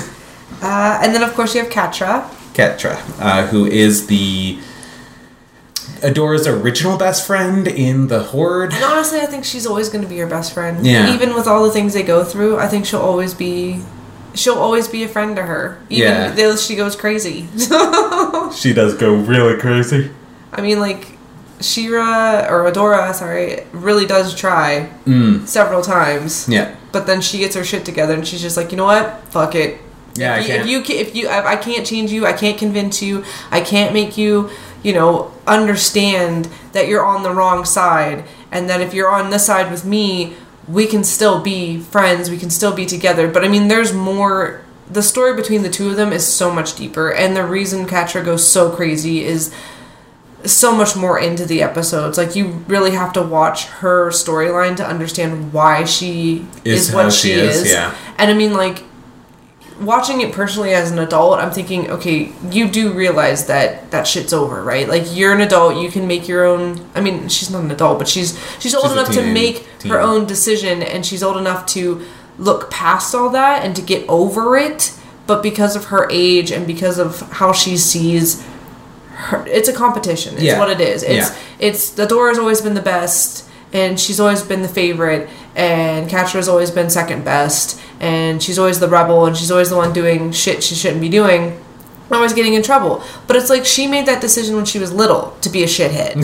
[0.62, 2.28] Uh, and then of course you have Catra.
[2.54, 4.58] Catra, uh, who is the
[6.02, 8.72] Adora's original best friend in the Horde.
[8.72, 10.84] And honestly, I think she's always going to be your best friend.
[10.86, 11.14] Yeah.
[11.14, 13.82] Even with all the things they go through, I think she'll always be.
[14.32, 16.30] She'll always be a friend to her, even Yeah.
[16.30, 17.48] though she goes crazy.
[18.54, 20.10] She does go really crazy.
[20.52, 21.16] I mean, like
[21.60, 25.46] She-Ra or Adora, sorry, really does try Mm.
[25.46, 26.48] several times.
[26.48, 26.74] Yeah.
[26.92, 29.20] But then she gets her shit together, and she's just like, you know what?
[29.30, 29.80] Fuck it.
[30.14, 33.00] Yeah, if you, if you if you I, I can't change you, I can't convince
[33.02, 34.50] you, I can't make you,
[34.82, 39.46] you know, understand that you're on the wrong side, and that if you're on this
[39.46, 40.34] side with me,
[40.68, 43.28] we can still be friends, we can still be together.
[43.30, 44.62] But I mean, there's more.
[44.90, 48.24] The story between the two of them is so much deeper, and the reason Catra
[48.24, 49.54] goes so crazy is
[50.44, 52.18] so much more into the episodes.
[52.18, 57.12] Like you really have to watch her storyline to understand why she Is is, what
[57.12, 57.72] she, she is, is.
[57.72, 57.94] yeah.
[58.18, 58.82] And I mean like
[59.80, 64.32] watching it personally as an adult, I'm thinking, okay, you do realize that that shit's
[64.32, 64.88] over, right?
[64.88, 67.98] Like you're an adult, you can make your own I mean, she's not an adult,
[67.98, 69.90] but she's she's old She's a enough to make teen.
[69.92, 72.02] her own decision and she's old enough to
[72.38, 74.92] look past all that and to get over it.
[75.26, 78.44] But because of her age and because of how she sees
[79.14, 80.34] her, it's a competition.
[80.34, 80.58] It's Yeah.
[80.58, 81.02] what it is.
[81.02, 81.36] It's Yeah.
[81.58, 86.08] it's the door has always been the best, and she's always been the favorite, and
[86.08, 89.92] Catra's always been second best, and she's always the rebel, and she's always the one
[89.92, 91.62] doing shit she shouldn't be doing.
[92.16, 93.02] Always getting in trouble.
[93.26, 96.16] But it's like she made that decision when she was little to be a shithead.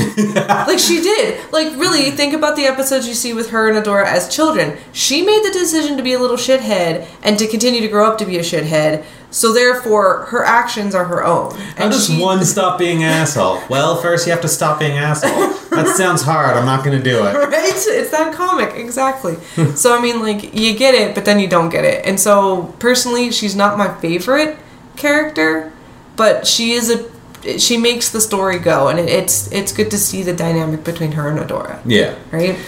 [0.66, 1.52] like she did.
[1.52, 4.78] Like really, think about the episodes you see with her and Adora as children.
[4.92, 8.18] She made the decision to be a little shithead and to continue to grow up
[8.18, 9.04] to be a shithead.
[9.30, 11.54] So therefore, her actions are her own.
[11.76, 13.60] How does she- one stop being asshole?
[13.68, 15.48] Well, first you have to stop being asshole.
[15.70, 16.56] That sounds hard.
[16.56, 17.34] I'm not going to do it.
[17.34, 17.52] right?
[17.52, 19.36] It's that comic, exactly.
[19.74, 22.06] so I mean, like you get it, but then you don't get it.
[22.06, 24.56] And so personally, she's not my favorite
[24.96, 25.72] character,
[26.16, 27.58] but she is a.
[27.60, 31.12] She makes the story go, and it, it's it's good to see the dynamic between
[31.12, 32.16] her and Adora, Yeah.
[32.32, 32.58] right?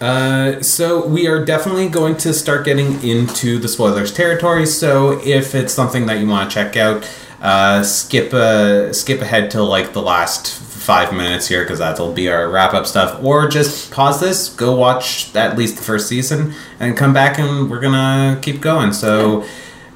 [0.00, 4.66] Uh, so we are definitely going to start getting into the spoilers territory.
[4.66, 7.08] So if it's something that you want to check out,
[7.40, 12.28] uh, skip a, skip ahead to like the last five minutes here because that'll be
[12.28, 13.22] our wrap up stuff.
[13.22, 17.70] Or just pause this, go watch at least the first season, and come back and
[17.70, 18.92] we're gonna keep going.
[18.92, 19.44] So.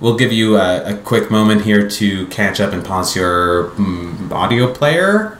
[0.00, 4.30] We'll give you a, a quick moment here to catch up and pause your mm,
[4.30, 5.38] audio player.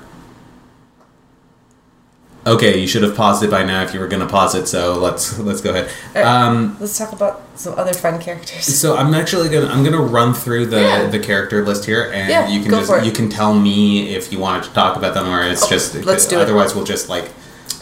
[2.47, 4.67] Okay, you should have paused it by now if you were going to pause it.
[4.67, 6.25] So let's let's go ahead.
[6.25, 8.65] Um, Let's talk about some other fun characters.
[8.65, 11.07] so I'm actually gonna I'm gonna run through the Yeah.
[11.09, 14.39] the character list here, and Yeah, you can just you can tell me if you
[14.39, 16.43] wanted to talk about them or it's just let's do it.
[16.43, 17.31] otherwise we'll just like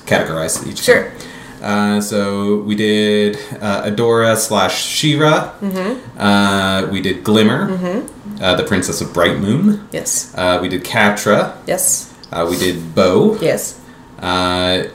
[0.05, 0.81] categorize each.
[0.81, 1.11] Sure.
[1.11, 1.29] Thing.
[1.63, 5.53] Uh, so we did uh, Adora slash She-Ra.
[5.61, 6.19] Mm-hmm.
[6.19, 8.43] Uh, we did Glimmer, mm-hmm.
[8.43, 9.89] uh, the Princess of Bright Moon.
[9.93, 10.35] Yes.
[10.37, 11.57] Uh, we did Catra.
[11.67, 12.15] Yes.
[12.31, 13.39] Uh, we did Bow.
[13.41, 13.81] Yes.
[14.19, 14.89] Uh,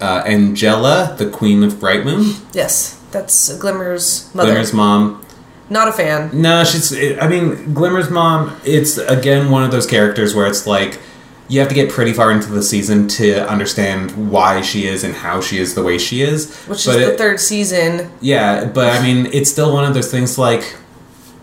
[0.00, 2.34] uh, Angela, the Queen of Bright Moon.
[2.52, 3.00] Yes.
[3.10, 4.50] That's Glimmer's mother.
[4.50, 5.24] Glimmer's mom.
[5.70, 6.30] Not a fan.
[6.32, 6.92] No, she's.
[7.18, 8.56] I mean, Glimmer's mom.
[8.64, 11.00] It's again one of those characters where it's like
[11.48, 15.14] you have to get pretty far into the season to understand why she is and
[15.14, 16.54] how she is the way she is.
[16.66, 18.10] Which But is the it- third season.
[18.20, 20.38] Yeah, but I mean, it's still one of those things.
[20.38, 20.76] Like,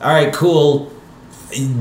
[0.01, 0.91] all right, cool.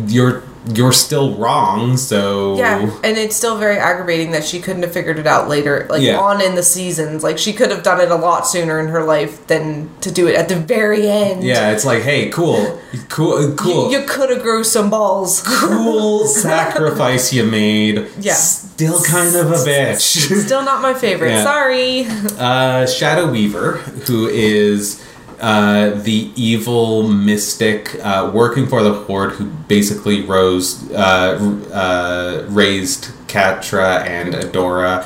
[0.06, 1.96] You're you're still wrong.
[1.96, 5.86] So Yeah, and it's still very aggravating that she couldn't have figured it out later,
[5.90, 6.18] like Yeah.
[6.18, 7.22] on in the seasons.
[7.24, 10.28] Like she could have done it a lot sooner in her life than to do
[10.28, 11.42] it at the very end.
[11.42, 13.90] Yeah, it's like, hey, cool, cool, cool.
[13.90, 15.42] You, could have grew some balls.
[15.46, 18.06] cool sacrifice you made.
[18.18, 18.34] Yeah.
[18.34, 20.44] Still kind of a bitch.
[20.44, 21.22] Still not my favorite.
[21.32, 21.44] Yeah.
[21.44, 22.06] Sorry.
[22.38, 25.02] Uh, Shadow Weaver, who is
[25.42, 31.36] uh, the evil mystic uh, working for the Horde, who basically rose, uh,
[31.72, 35.04] uh, raised Catra and Adora.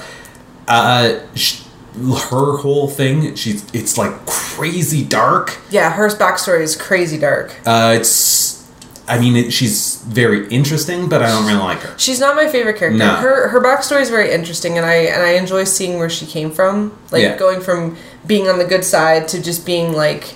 [0.68, 1.62] Uh, sh-
[1.94, 5.57] her whole thing, she's it's like crazy dark.
[5.70, 7.59] Yeah, her backstory is crazy dark.
[7.64, 8.70] Uh, it's,
[9.09, 11.99] I mean, it, she's very interesting, but I don't really like her.
[11.99, 12.99] She's not my favorite character.
[12.99, 13.14] No.
[13.14, 16.51] Her her backstory is very interesting, and I and I enjoy seeing where she came
[16.51, 16.92] from.
[17.11, 17.38] Like Yeah.
[17.38, 17.96] going from
[18.27, 20.35] being on the good side to just being like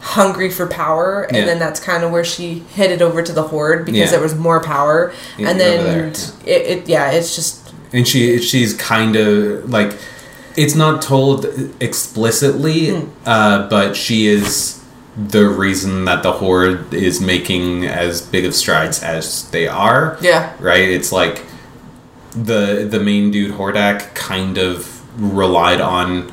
[0.00, 1.44] hungry for power, and Yeah.
[1.44, 4.10] then that's kind of where she headed over to the horde because Yeah.
[4.10, 6.06] there was more power, Yeah, and then there,
[6.46, 7.58] it, it yeah, it's just
[7.92, 9.92] and she she's kind of like
[10.56, 11.46] it's not told
[11.80, 13.06] explicitly Hmm.
[13.26, 14.78] uh, but she is
[15.16, 20.50] the reason that the horde is making as big of strides as they are yeah
[20.60, 21.42] right it's like
[22.32, 26.30] the the main dude hordak kind of relied on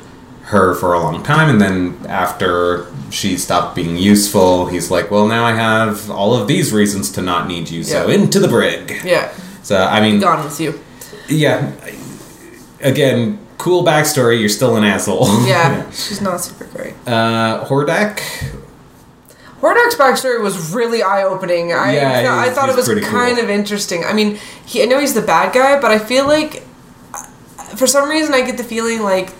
[0.48, 5.26] her for a long time and then after she stopped being useful he's like well
[5.26, 8.14] now i have all of these reasons to not need you so Yeah.
[8.14, 9.30] into the brig yeah
[9.62, 10.78] so i mean gone with you.
[11.28, 11.72] yeah.
[12.80, 14.38] Again, cool backstory.
[14.38, 15.26] You're still an asshole.
[15.44, 16.94] Yeah, she's not super great.
[17.08, 18.20] uh, Hordak.
[19.60, 21.72] Hordak's backstory was really eye opening.
[21.72, 23.44] I Yeah, thought- I he's- thought it was kind cool.
[23.44, 24.04] of interesting.
[24.04, 26.62] I mean, he, I know he's the bad guy, but I feel like
[27.12, 27.24] uh,
[27.74, 29.30] for some reason I get the feeling like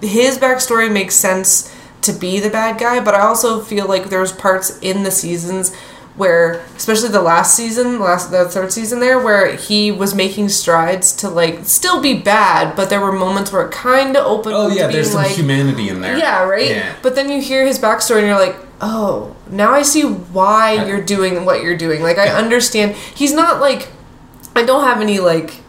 [0.00, 4.32] his backstory makes sense to be the bad guy, but I also feel like there's
[4.32, 5.74] parts in the seasons
[6.16, 11.12] where especially the last season, last the third season there where he was making strides
[11.16, 14.68] to like still be bad, but there were moments where it kind of opened Oh
[14.68, 16.16] yeah, there's some like humanity in there.
[16.16, 16.70] yeah, right?
[16.70, 16.96] Yeah.
[17.02, 21.02] But then you hear his backstory and you're like, oh, now I see why you're
[21.02, 22.02] doing what you're doing.
[22.02, 22.94] Like, I understand.
[22.94, 23.88] He's not like,
[24.54, 25.60] I don't have any, like,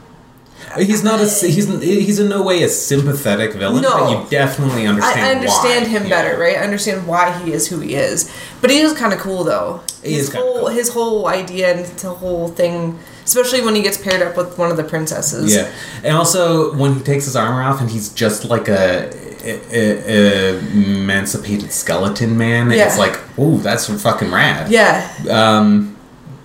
[0.78, 4.00] He's not a he's he's in no way a sympathetic villain, No.
[4.00, 5.19] but you definitely understand.
[5.21, 5.90] I, I understand why.
[5.92, 6.10] him Yeah.
[6.10, 6.58] better, right?
[6.58, 8.32] I understand why he is who he is.
[8.62, 9.82] But he is kind of cool, though.
[10.04, 10.67] He his is whole cool.
[10.69, 14.71] his whole idea and the whole thing, especially when he gets paired up with one
[14.71, 15.54] of the princesses.
[15.56, 15.71] Yeah,
[16.04, 19.10] and also when he takes his armor off and he's just like a,
[19.44, 22.88] a, a- emancipated skeleton man, Yeah.
[22.88, 24.71] it's like, ooh, that's fucking rad.
[24.71, 25.08] Yeah.
[25.30, 25.96] Um,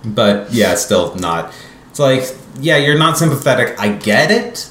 [0.05, 1.53] but yeah, still not.
[1.89, 2.23] It's like,
[2.59, 3.79] yeah, you're not sympathetic.
[3.79, 4.69] I get it,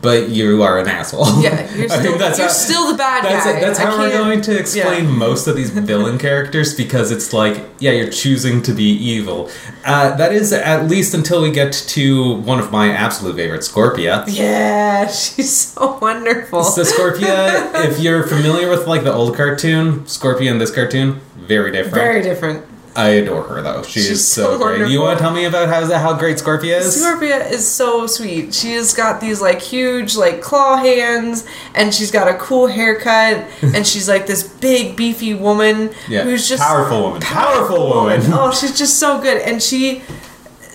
[0.00, 1.42] but you are an asshole.
[1.42, 3.60] Yeah, you're I still, mean, that's you're how- still the bad That's, guy.
[3.60, 5.10] that's I how we're going to explain yeah.
[5.10, 9.50] most of these villain characters because it's like, yeah, you're choosing to be evil.
[9.84, 14.24] Uh, that is at least until we get to one of my absolute favorites, Scorpia.
[14.28, 16.62] Yeah, she's so wonderful.
[16.62, 21.72] So Scorpia, if you're familiar with like the old cartoon, Scorpia in this cartoon, very
[21.72, 21.94] different.
[21.96, 22.64] Very different.
[22.98, 23.84] I adore her though.
[23.84, 24.90] She She's is so, so great.
[24.90, 27.00] You want to tell me about how how great Scorpia is?
[27.00, 28.52] Scorpia is so sweet.
[28.52, 31.46] She's got these like huge like claw hands
[31.76, 36.48] and she's got a cool haircut and she's like this big beefy woman Yeah, who's
[36.48, 37.20] just powerful woman.
[37.20, 38.20] Powerful woman.
[38.32, 40.02] Oh, she's just so good and she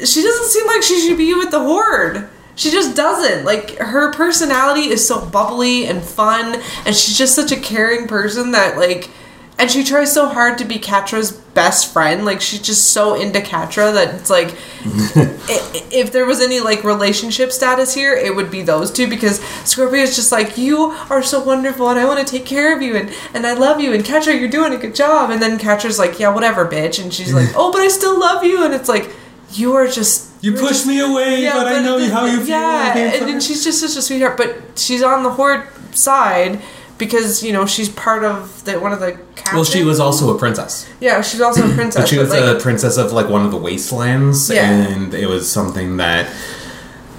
[0.05, 2.29] she doesn't seem like she should be with the horde.
[2.55, 3.43] She just doesn't.
[3.43, 8.51] Like her personality is so bubbly and fun and she's just such a caring person
[8.51, 9.09] that like
[9.63, 12.25] and she tries so hard to be Catra's best friend.
[12.25, 14.49] Like she's just so into Catra that it's like
[14.85, 19.39] i- if there was any like relationship status here, it would be those two because
[19.63, 22.81] Scorpia is just like you are so wonderful and I want to take care of
[22.81, 25.57] you and and I love you and Catra you're doing a good job and then
[25.57, 28.73] Catra's like yeah whatever bitch and she's like oh but I still love you and
[28.73, 29.09] it's like
[29.51, 32.47] you are just You push just- me away, but, I know how you feel.
[32.47, 34.35] yeah, and, and she's just such a sweetheart.
[34.35, 36.59] But she's on the horde side
[36.97, 39.13] because you know she's part of the one of the.
[39.35, 39.53] Captains.
[39.55, 40.87] well, she was also a princess.
[40.99, 42.03] Yeah, she's also a princess.
[42.03, 44.69] But she was like, a princess of like one of the wastelands, Yeah.
[44.71, 46.27] and it was something that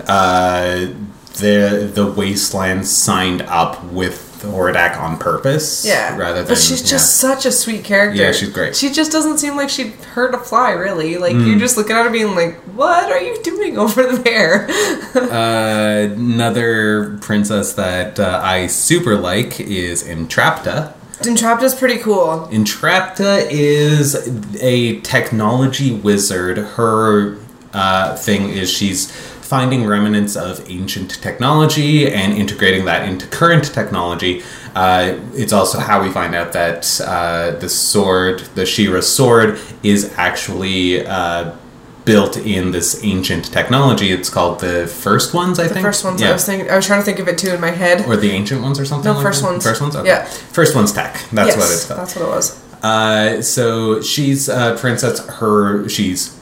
[0.06, 0.86] uh,
[1.34, 5.84] the the wastelands signed up with Hordak on purpose.
[5.84, 6.88] yeah, rather than but she's yeah.
[6.88, 8.20] just such a sweet character.
[8.20, 8.72] Yeah, she's great.
[8.72, 8.80] Mm.
[8.80, 11.16] She just doesn't seem like she'd hurt a fly, really.
[11.18, 14.68] Like you're just looking at her, being like, "What are you doing over there?"
[15.14, 20.94] Uh, another princess that uh, I super like is Entrapta.
[21.20, 22.48] Entrapta's pretty cool.
[22.50, 24.14] Entrapta is
[24.60, 26.58] a technology wizard.
[26.58, 27.38] Her
[27.72, 29.10] uh, thing is she's
[29.54, 34.42] finding remnants of ancient technology and integrating that into current technology.
[34.74, 40.12] Uh, it's also how we find out that uh, the sword, the She-Ra sword, is
[40.16, 41.54] actually uh,
[42.04, 44.10] built in this ancient technology.
[44.10, 45.68] It's called the first ones, I think.
[45.68, 45.86] The think.
[45.86, 46.30] first ones Yeah.
[46.30, 48.04] I was thinking, I was trying to think of it too in my head.
[48.08, 49.50] Or the ancient ones or something No, like first that?
[49.50, 49.62] ones.
[49.62, 49.94] First ones?
[49.94, 50.08] Okay.
[50.08, 50.24] Yeah.
[50.24, 51.12] First one's tech.
[51.30, 52.00] That's yes, what it's called.
[52.00, 52.46] That's what it was.
[52.82, 55.24] Uh, so she's a princess.
[55.38, 56.36] Her she's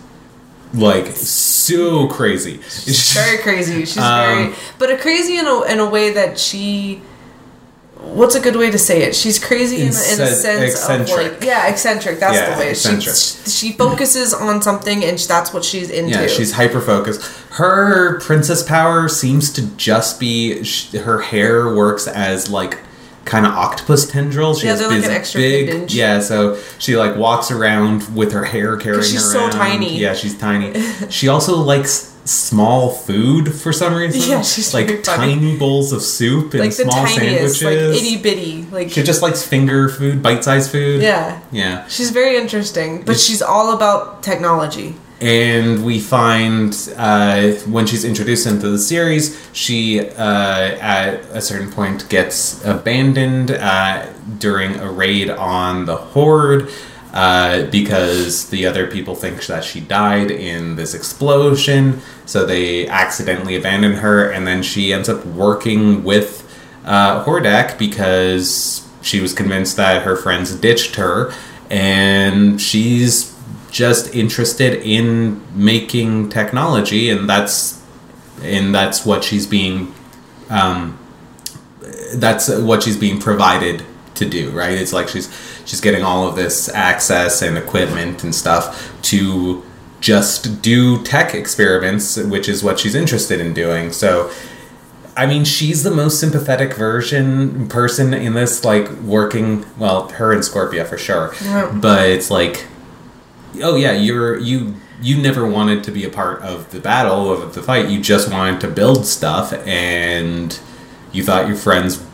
[0.75, 2.61] like so crazy.
[2.63, 3.81] She's very crazy.
[3.85, 7.03] She's Um, very, but a crazy in a in a way that she.
[8.01, 9.15] What's a good way to say it?
[9.15, 9.93] She's crazy in, a- in a
[10.27, 11.27] sense eccentric.
[11.27, 12.19] of like yeah, eccentric.
[12.19, 12.71] That's Yeah, the way.
[12.71, 13.15] eccentric.
[13.15, 16.19] She she focuses on something and that's what she's into.
[16.19, 17.23] yeah, she's hyper focused.
[17.53, 22.79] Her princess power seems to just be sh- her hair works as like
[23.25, 24.59] kind of octopus tendrils.
[24.61, 26.21] She Yeah, has they're like this an extra big, yeah.
[26.21, 29.99] So she like walks around with her hair carrying she's so tiny.
[29.99, 30.73] Yeah, she's tiny.
[31.11, 34.21] she also likes small food for some reason.
[34.31, 37.63] Yeah, she's like tiny bowls of soup and like small tiniest, sandwiches.
[37.65, 41.03] like itty bitty, like She just likes finger food, bite-sized food.
[41.03, 41.41] yeah.
[41.51, 41.87] Yeah.
[41.89, 44.95] She's very interesting, but It's- she's all about technology.
[45.23, 51.71] And we find uh, when she's introduced into the series, she uh, at a certain
[51.71, 56.69] point gets abandoned uh, during a raid on the Horde
[57.13, 62.01] uh, because the other people think that she died in this explosion.
[62.27, 66.43] So they accidentally abandon her, and then she ends up working with
[66.85, 71.33] uh, Hordak because she was convinced that her friends ditched her,
[71.71, 73.32] and she's
[73.73, 77.83] just interested in making technology, and that's
[78.43, 79.93] and that's what she's being
[80.51, 80.99] um,
[82.15, 85.27] that's what she's being provided to do right it's like she's
[85.65, 89.63] she's getting all of this access and equipment and stuff to
[90.01, 94.31] just do tech experiments which is what she's interested in doing so
[95.15, 99.67] I mean, she's the most sympathetic version person in this, like working.
[99.77, 101.71] Well, her and Scorpia for sure, Yeah.
[101.71, 102.65] but it's like,
[103.63, 107.55] oh yeah, you're you you never wanted to be a part of the battle of
[107.55, 107.89] the fight.
[107.89, 110.59] You just wanted to build stuff, and
[111.13, 112.05] you thought your friends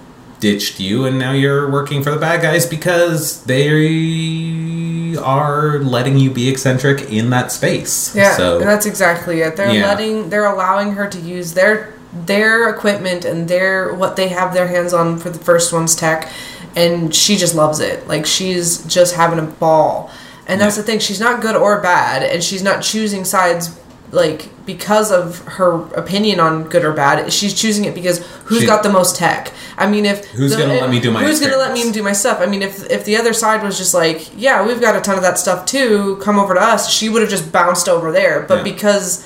[0.40, 6.30] ditched you, and now you're working for the bad guys because they are letting you
[6.30, 8.14] be eccentric in that space.
[8.14, 9.56] Yeah, so that's exactly it.
[9.56, 9.86] They're Yeah.
[9.88, 14.66] letting, they're allowing her to use their their equipment and their what they have their
[14.68, 16.26] hands on for the first one's tech,
[16.74, 18.08] and she just loves it.
[18.08, 20.10] Like she's just having a ball,
[20.48, 20.82] and that's Yeah.
[20.82, 20.98] the thing.
[20.98, 23.70] She's not good or bad, and she's not choosing sides
[24.10, 27.30] like because of her opinion on good or bad.
[27.30, 29.52] She's choosing it because who's She- got the most tech.
[29.76, 32.02] I mean, if Who's the- gonna let me do my who's gonna let me do
[32.02, 32.38] my stuff?
[32.40, 35.16] I mean, if if the other side was just like, yeah, we've got a ton
[35.16, 38.46] of that stuff too, come over to us, she would have just bounced over there.
[38.48, 38.62] But Yeah.
[38.64, 39.24] because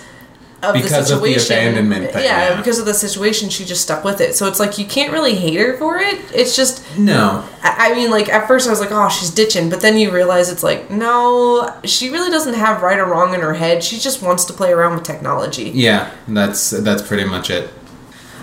[0.62, 1.56] of Because the of the situation.
[1.58, 2.56] abandonment thing, yeah, yeah.
[2.56, 4.36] because of the situation, she just stuck with it.
[4.36, 6.20] So it's like you can't really hate her for it.
[6.32, 7.44] It's just No.
[7.64, 10.50] I mean, like at first I was like, "Oh, she's ditching," but then you realize
[10.50, 13.82] it's like, no, she really doesn't have right or wrong in her head.
[13.82, 15.70] She just wants to play around with technology.
[15.74, 17.70] Yeah, that's that's pretty much it.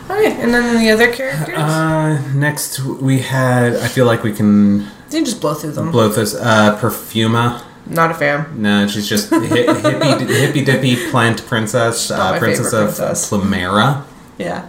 [0.10, 3.76] Okay, and then the other characters, Uh, next we had.
[3.76, 4.80] I feel like we can
[5.12, 5.92] you can just blow through them.
[5.92, 6.34] blow this.
[6.36, 7.62] Uh, Perfuma.
[7.90, 8.62] Not a fan.
[8.62, 12.12] No, she's just hi- hippy hippy dippy plant princess.
[12.12, 13.30] Uh, princess of princess.
[13.30, 14.04] Plumeria.
[14.38, 14.68] Yeah,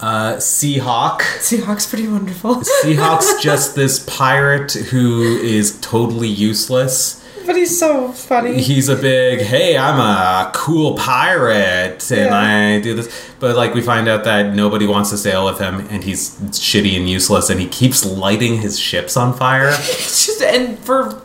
[0.00, 1.20] Uh, Seahawk.
[1.40, 7.24] Seahawk's pretty wonderful, Seahawk's just this pirate who is totally useless.
[7.44, 8.60] but he's so funny.
[8.62, 12.76] He's a big, hey, I'm a cool pirate and Yeah.
[12.76, 13.08] I do this.
[13.40, 16.96] But like we find out that nobody wants to sail with him and he's shitty
[16.96, 19.70] and useless and he keeps lighting his ships on fire.
[19.76, 21.20] Just and for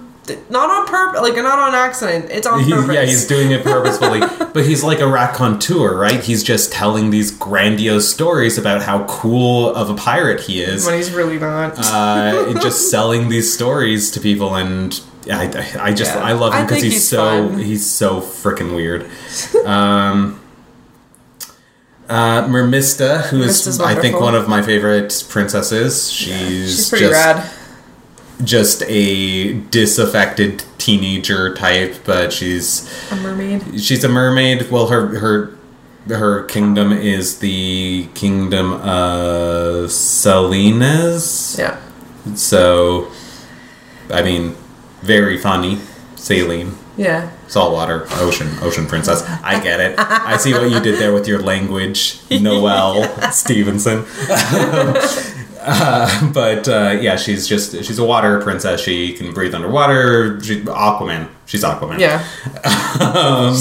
[0.50, 2.30] not on purpose, like not on accident.
[2.30, 2.96] It's on purpose.
[2.96, 4.20] yeah, he's doing it purposefully.
[4.54, 6.24] but he's like a raconteur, right?
[6.24, 10.86] He's just telling these grandiose stories about how cool of a pirate he is.
[10.86, 11.78] when he's really not.
[11.78, 15.02] uh, and just selling these stories to people and
[15.32, 15.46] I,
[15.80, 16.24] I just Yeah.
[16.24, 17.60] I love him because he's, he's so fun.
[17.60, 19.10] he's so freaking weird.
[19.66, 20.42] Um,
[22.10, 26.12] uh, Mermista, who is Mermista's I think one of my favorite princesses.
[26.12, 27.50] She's, she's pretty just, rad.
[28.44, 33.82] Just a disaffected teenager type, but she's A mermaid.
[33.82, 34.70] she's a mermaid.
[34.72, 35.56] Well, her her
[36.10, 41.58] her kingdom is the kingdom of Salineas.
[41.58, 41.78] Yeah.
[42.36, 43.08] So,
[44.10, 44.56] I mean,
[45.02, 45.80] very funny.
[46.16, 47.30] Saline, Yeah.
[47.48, 49.24] saltwater, ocean, ocean princess.
[49.44, 49.96] I get it.
[49.98, 54.06] I see what you did there with your language, Noelle Stevenson.
[55.66, 58.82] uh, but uh, yeah, she's just she's a water princess.
[58.82, 60.42] She can breathe underwater.
[60.44, 61.30] She, Aquaman.
[61.46, 62.00] She's Aquaman.
[62.00, 62.26] Yeah.
[63.00, 63.56] Um,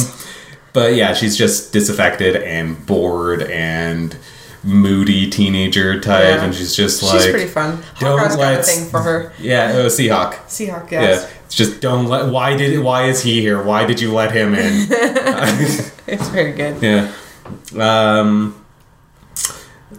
[0.74, 4.16] but yeah, she's just disaffected and bored and
[4.64, 6.44] moody teenager type, Yeah.
[6.44, 7.82] and she's just like She's pretty fun.
[7.98, 9.32] don't Hawkeye's got a let's- thing for her.
[9.38, 10.34] yeah, uh, Seahawk.
[10.46, 11.22] Seahawk, yes.
[11.24, 12.30] Yeah, it's just don't let.
[12.32, 12.78] Why did?
[12.80, 13.62] Why is he here?
[13.62, 14.86] Why did you let him in?
[16.06, 16.82] It's very good.
[16.82, 17.10] yeah.
[17.78, 18.61] Um.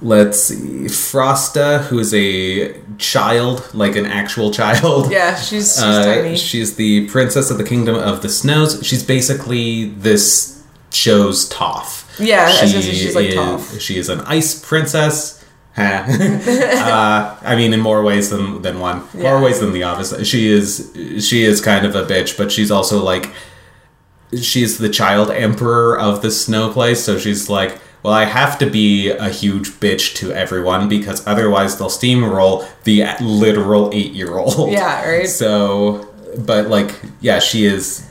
[0.01, 0.85] Let's see.
[0.85, 5.11] Frosta, who is a child, like an actual child.
[5.11, 6.35] Yeah, she's, she's Uh, tiny.
[6.37, 8.79] she's the princess of the kingdom of the snows.
[8.85, 12.01] She's basically this show's Toph.
[12.19, 13.79] Yeah, I was gonna say she's like is, Toph.
[13.79, 15.39] She is an ice princess.
[15.77, 19.01] Uh, I mean, in more ways than than one.
[19.15, 20.27] More ways than the obvious.
[20.27, 23.31] She is she is kind of a bitch, but she's also like
[24.39, 27.03] she's the child emperor of the snow place.
[27.03, 31.77] So she's like, well, I have to be a huge bitch to everyone because otherwise
[31.77, 34.71] they'll steamroll the literal eight year old.
[34.71, 35.27] Yeah, right?
[35.27, 38.07] So, but like, yeah, she is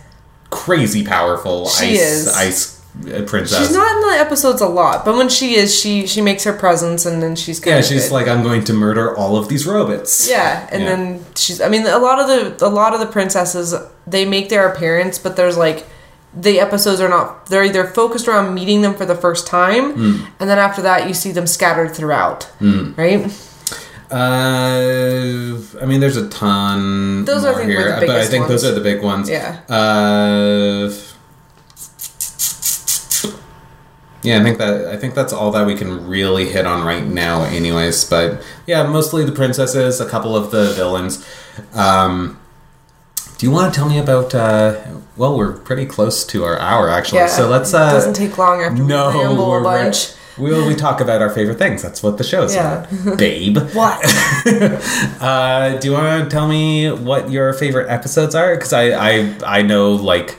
[0.50, 1.68] crazy powerful.
[1.68, 2.28] She ice, is.
[2.36, 3.58] ice uh, princess.
[3.58, 6.52] She's not in the episodes a lot, but when she is, she she makes her
[6.52, 8.12] presence, and then she's Yeah, she's good.
[8.12, 10.28] like, I'm going to murder all of these robots.
[10.28, 10.88] yeah, and Yeah.
[10.90, 11.60] then she's.
[11.60, 12.26] I mean, a lot of
[12.58, 13.74] the a lot of the princesses
[14.06, 15.86] they make their appearance, but there's like
[16.34, 17.46] the episodes are not.
[17.46, 20.24] They're either focused around meeting them for the first time, Hmm.
[20.40, 22.48] and then after that you see them scattered throughout.
[22.60, 23.30] Right?
[24.10, 27.24] Uh, I mean, there's a ton.
[27.24, 29.28] Those, I think, here, the but I think those are the big ones.
[29.30, 29.56] Yeah.
[29.70, 30.90] Uh,
[34.22, 37.04] yeah, I think that I think that's all that we can really hit on right
[37.04, 38.04] now, anyways.
[38.04, 41.26] But yeah, mostly the princesses, a couple of the villains.
[41.74, 42.38] Um,
[43.42, 44.32] do you want to tell me about?
[44.36, 44.80] Uh,
[45.16, 47.26] well, we're pretty close to our hour actually, Yeah.
[47.26, 47.74] so let's.
[47.74, 50.12] Uh, it doesn't take long after no, we ramble a bunch.
[50.38, 51.82] We'll we talk about our favorite things.
[51.82, 52.84] That's what the show's Yeah.
[52.84, 53.58] about, babe.
[53.74, 53.98] What?
[55.20, 58.54] Uh, do you want to tell me what your favorite episodes are?
[58.54, 60.36] Because I, I I know like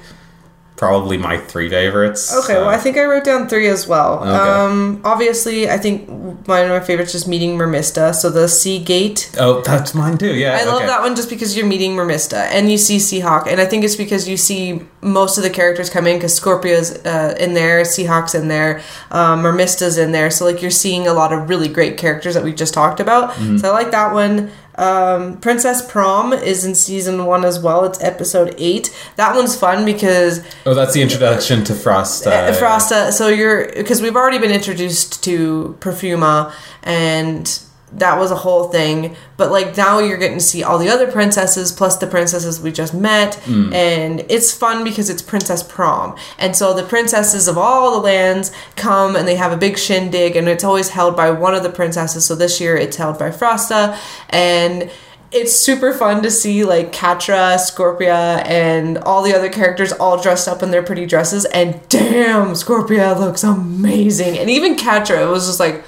[0.76, 2.36] probably my three favorites.
[2.44, 4.20] Okay, well, I think I wrote down three as well.
[4.20, 4.30] Okay.
[4.30, 6.08] Um, obviously, I think
[6.48, 8.14] one of my favorites is meeting Mermista.
[8.14, 9.32] So the Sea Gate.
[9.40, 10.34] Oh, that's mine too.
[10.34, 13.62] Yeah, I love that one just because you're meeting Mermista and you see Seahawk, and
[13.62, 17.36] I think it's because you see most of the characters come in because Scorpia's uh,
[17.40, 20.32] in there, Seahawk's in there, um, Mermista's in there.
[20.32, 23.32] So like you're seeing a lot of really great characters that we just talked about.
[23.32, 23.58] Mm-hmm.
[23.58, 24.52] So I like that one.
[24.76, 27.86] Um, Princess Prom is in season one as well.
[27.86, 28.96] It's episode eight.
[29.18, 32.28] That one's fun because Oh, that's the introduction to Frosta.
[32.28, 33.12] Uh, uh, Frosta.
[33.12, 36.52] So you're because we've already been introduced to Perfuma,
[36.84, 37.60] and
[37.98, 39.16] that was a whole thing.
[39.38, 42.72] But like now you're getting to see all the other princesses plus the princesses we
[42.72, 43.74] just met, hmm.
[43.74, 48.52] and it's fun because it's Princess Prom, and so the princesses of all the lands
[48.76, 51.70] come and they have a big shindig, and it's always held by one of the
[51.70, 52.26] princesses.
[52.26, 53.98] So this year it's held by Frosta,
[54.30, 54.92] and
[55.34, 60.48] it's super fun to see like Catra, Scorpia, and all the other characters all dressed
[60.48, 61.46] up in their pretty dresses.
[61.46, 64.38] And damn, Scorpia looks amazing.
[64.38, 65.84] And even Catra, it was just like,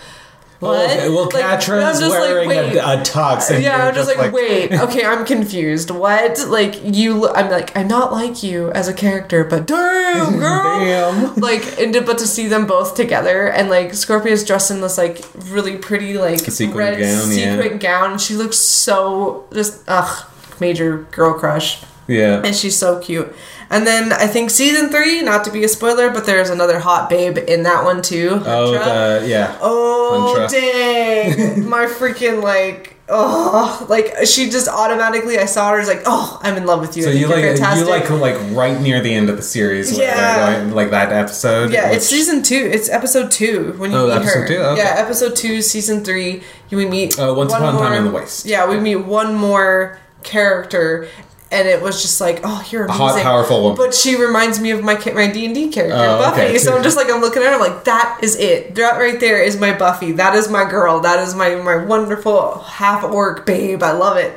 [0.62, 0.89] Oh, what?
[0.89, 2.76] Okay, well, Like, I'm just like, wearing wait.
[2.78, 3.62] a, a tux.
[3.62, 5.91] Yeah, I'm just, like, wait, okay, I'm confused.
[5.91, 6.39] What?
[6.47, 10.80] Like, you, I'm like, I'm not like you as a character, but damn, girl.
[10.80, 11.36] Damn.
[11.41, 15.24] Like, and but to see them both together, and like, Scorpia's dressed in this like
[15.49, 17.68] really pretty like sequin red gown, yeah.
[17.78, 20.26] gown, and she looks so just ugh,
[20.62, 22.41] major girl crush, Yeah.
[22.43, 23.36] and she's so cute.
[23.70, 27.09] And then I think season three, not to be a spoiler, but there's another hot
[27.09, 28.41] babe in that one too.
[28.45, 29.57] Oh, the, yeah.
[29.61, 30.49] Oh Huntara.
[30.51, 31.70] dang!
[31.70, 36.57] My freaking like oh like she just automatically I saw her as like oh I'm
[36.57, 37.03] in love with you.
[37.03, 37.86] So you like fantastic.
[37.86, 40.16] you like like right near the end of the series, Yeah.
[40.53, 41.72] they're going, like that episode.
[41.72, 42.55] yeah, it's season two.
[42.72, 44.47] It's episode two when you Oh, meet episode her.
[44.47, 44.57] two?
[44.57, 44.82] Okay.
[44.84, 46.41] Yeah, episode two, season three.
[46.70, 47.20] You we meet.
[47.20, 48.45] Oh, Once one Upon a Time more- in the Waste.
[48.45, 51.07] Yeah, we meet one more character,
[51.56, 53.01] and it was just like, oh, you're amazing.
[53.08, 53.78] hot, powerful woman.
[53.78, 56.41] But she reminds me of my my D and D character, Oh, Buffy.
[56.41, 56.58] okay.
[56.60, 58.76] So I'm just like, I'm looking at her, I'm like, that is it.
[58.76, 60.12] That right there is my Buffy.
[60.12, 60.99] That is my girl.
[60.99, 63.82] That is my my wonderful half orc babe.
[63.82, 64.34] I love it.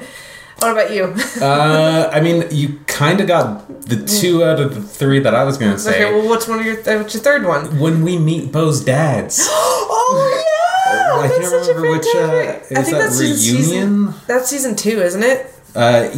[0.61, 1.15] What about you?
[1.41, 5.45] uh, I mean, you kind of got the two out of the three that I
[5.45, 6.05] was gonna say.
[6.05, 7.79] okay, well, what's one of your th- what's your third one?
[7.79, 10.45] when we meet Bow's dads, Oh
[10.89, 14.15] yeah, I that's can't remember which, uh, I think that that's season- reunion?
[14.27, 15.47] that's season two, isn't it?
[15.77, 16.11] uh,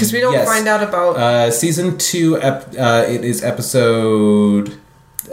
[0.00, 1.16] Because we don't find out about.
[1.16, 4.78] Uh, season two, ep- uh, it is episode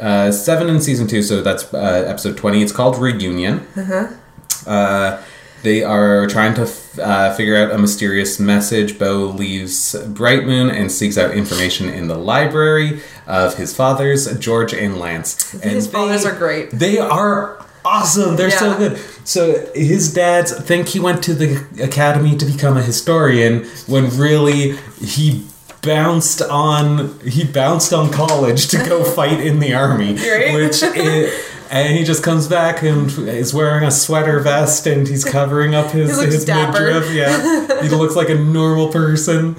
[0.02, 2.62] uh, seven in season two, so that's uh, episode twenty.
[2.62, 3.66] It's called Reunion.
[3.76, 5.18] Uh-huh.
[5.64, 9.00] they are trying to f- uh, figure out a mysterious message.
[9.00, 14.74] Bow leaves Bright Moon and seeks out information in the library of his fathers, George
[14.74, 15.54] and Lance.
[15.56, 16.72] And His fathers are great.
[16.72, 18.36] They are awesome.
[18.36, 18.98] They're so good.
[19.24, 19.42] So
[19.74, 21.50] his dads think he went to the
[21.84, 25.46] academy to become a historian when really he
[25.82, 30.54] bounced on he bounced on college to go fight in the army Right.
[30.56, 31.34] which it,
[31.70, 35.92] and he just comes back and is wearing a sweater vest and he's covering up
[35.92, 36.80] his, his dapper.
[36.80, 39.56] midriff yeah he looks like a normal person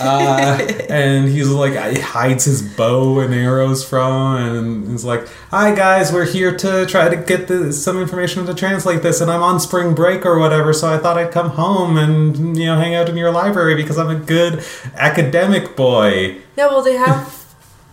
[0.00, 5.74] uh, and he's like he hides his bow and arrows from and he's like hi
[5.74, 9.42] guys we're here to try to get the, some information to translate this and i'm
[9.42, 12.94] on spring break or whatever so i thought i'd come home and you know hang
[12.94, 14.62] out in your library because i'm a good
[14.94, 17.37] academic boy Yeah, well, they have.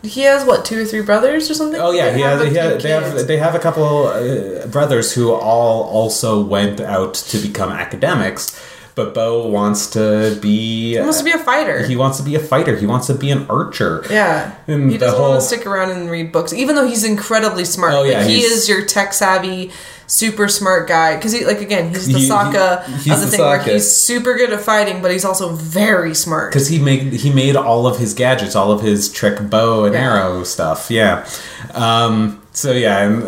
[0.05, 1.79] He has what two or three brothers or something.
[1.81, 3.27] Oh yeah, They he have He has they have.
[3.27, 8.59] They have a couple uh, brothers who all also went out to become academics,
[8.95, 10.93] but Bow wants to be.
[10.93, 11.85] He wants to be a fighter.
[11.85, 12.75] He wants to be a fighter.
[12.77, 14.03] He wants to be an archer.
[14.09, 17.03] yeah, And he doesn't whole- want to stick around and read books, even though he's
[17.03, 17.93] incredibly smart.
[17.93, 19.71] Oh, yeah, like, he is your tech savvy,
[20.07, 21.15] super smart guy.
[21.15, 23.59] Because he, like, again, he's the He- he- Sokka he's of the, the thing where
[23.63, 26.51] he's super good at fighting, but he's also very smart.
[26.51, 29.93] Because he made he made all of his gadgets, all of his trick bow and
[29.95, 30.01] Yeah.
[30.15, 30.89] arrow stuff.
[30.91, 31.25] Yeah.
[31.73, 33.23] Um, so yeah, and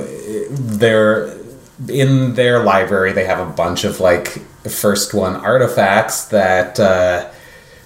[0.79, 1.33] they're
[1.89, 3.11] in their library.
[3.11, 4.29] They have a bunch of like
[4.67, 7.29] first one artifacts that uh,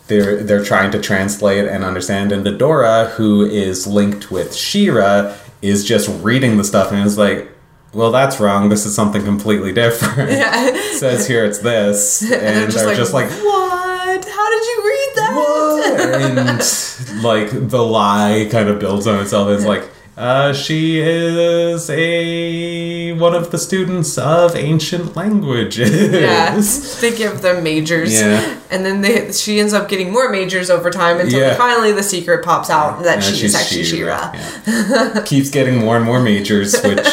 [0.08, 2.32] they're they're trying to translate and understand.
[2.32, 7.48] And Dora, who is linked with She-Ra, is just reading the stuff and is like.
[7.94, 8.70] Well, that's wrong.
[8.70, 10.32] This is something completely different.
[10.32, 10.70] Yeah.
[10.92, 14.24] It says here it's this, and, they're just they're like, just like, what?
[14.26, 15.32] How did you read that?
[15.36, 16.00] what?
[17.18, 19.50] and like the lie kind of builds on itself.
[19.50, 26.12] It's like uh, she is a one of the students of ancient languages.
[26.14, 26.60] Yeah,
[27.02, 28.60] they give them majors, Yeah.
[28.70, 31.56] and then they she ends up getting more majors over time until Yeah.
[31.56, 34.32] finally the secret pops out that And she is she's actually She-Ra.
[34.34, 35.24] Yeah.
[35.26, 37.08] Keeps getting more and more majors, which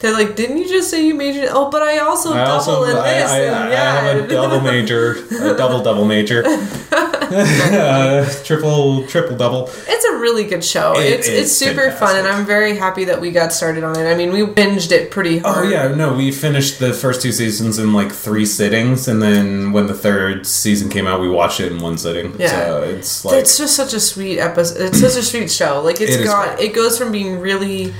[0.00, 1.48] They're like, didn't you just say you majored?
[1.50, 3.30] Oh, but I also I double also in I, this.
[3.30, 4.00] I, and I yeah.
[4.00, 9.68] have a double major, a double double major, uh, triple triple double.
[9.88, 10.96] It's a really good show.
[10.96, 12.28] It it's it's super fun, and.
[12.28, 14.08] I'm very happy that we got started on it.
[14.08, 15.66] I mean, we binged it pretty hard.
[15.66, 19.72] Oh yeah, no, we finished the first two seasons in like three sittings, and then
[19.72, 22.38] when the third season came out, we watched it in one sitting.
[22.38, 22.50] Yeah.
[22.50, 24.80] so it's like it's just such a sweet episode.
[24.80, 25.80] It's such a sweet show.
[25.82, 27.94] Like it's It got it goes from being really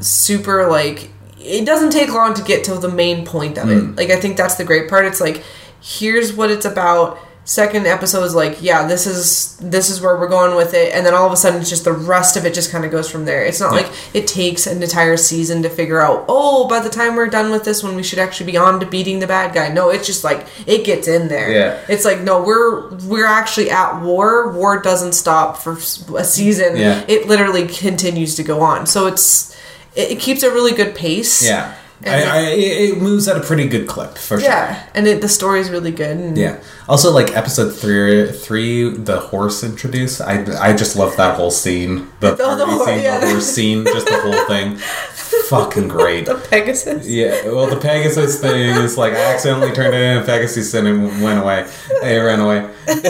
[0.00, 1.10] super like
[1.44, 3.70] it doesn't take long to get to the main point of Hmm.
[3.92, 3.96] it.
[3.96, 5.04] Like I think that's the great part.
[5.06, 5.42] It's like
[5.80, 7.18] here's what it's about.
[7.44, 11.04] Second episode is like, yeah, this is this is where we're going with it, and
[11.04, 13.10] then all of a sudden, it's just the rest of it just kind of goes
[13.10, 13.44] from there.
[13.44, 13.80] It's not Yeah.
[13.80, 16.24] like it takes an entire season to figure out.
[16.28, 18.86] Oh, by the time we're done with this one, we should actually be on to
[18.86, 19.66] beating the bad guy.
[19.70, 21.50] No, it's just like it gets in there.
[21.50, 21.78] Yeah.
[21.88, 24.52] It's like no, we're we're actually at war.
[24.52, 25.72] War doesn't stop for
[26.16, 26.76] a season.
[26.76, 27.02] Yeah.
[27.08, 28.86] It literally continues to go on.
[28.86, 29.51] So it's
[29.94, 31.44] it, it keeps a really good pace.
[31.44, 31.74] Yeah.
[32.04, 34.48] I, I, it moves at a pretty good clip for sure.
[34.50, 36.16] yeah, and it, the story's really good.
[36.16, 36.60] And Yeah.
[36.88, 40.20] Also, like episode three, three, the horse introduced.
[40.20, 42.08] I, I just love that whole scene.
[42.18, 43.20] The, The- the party scene, yeah.
[43.20, 44.78] the horse scene, just the whole thing.
[45.48, 46.26] Fucking great.
[46.32, 47.08] The Pegasus.
[47.08, 47.46] Yeah.
[47.48, 51.22] Well, the Pegasus thing is like I accidentally turned it in a Pegasus and it
[51.22, 51.66] went away.
[52.02, 52.58] It ran away.
[52.86, 53.04] And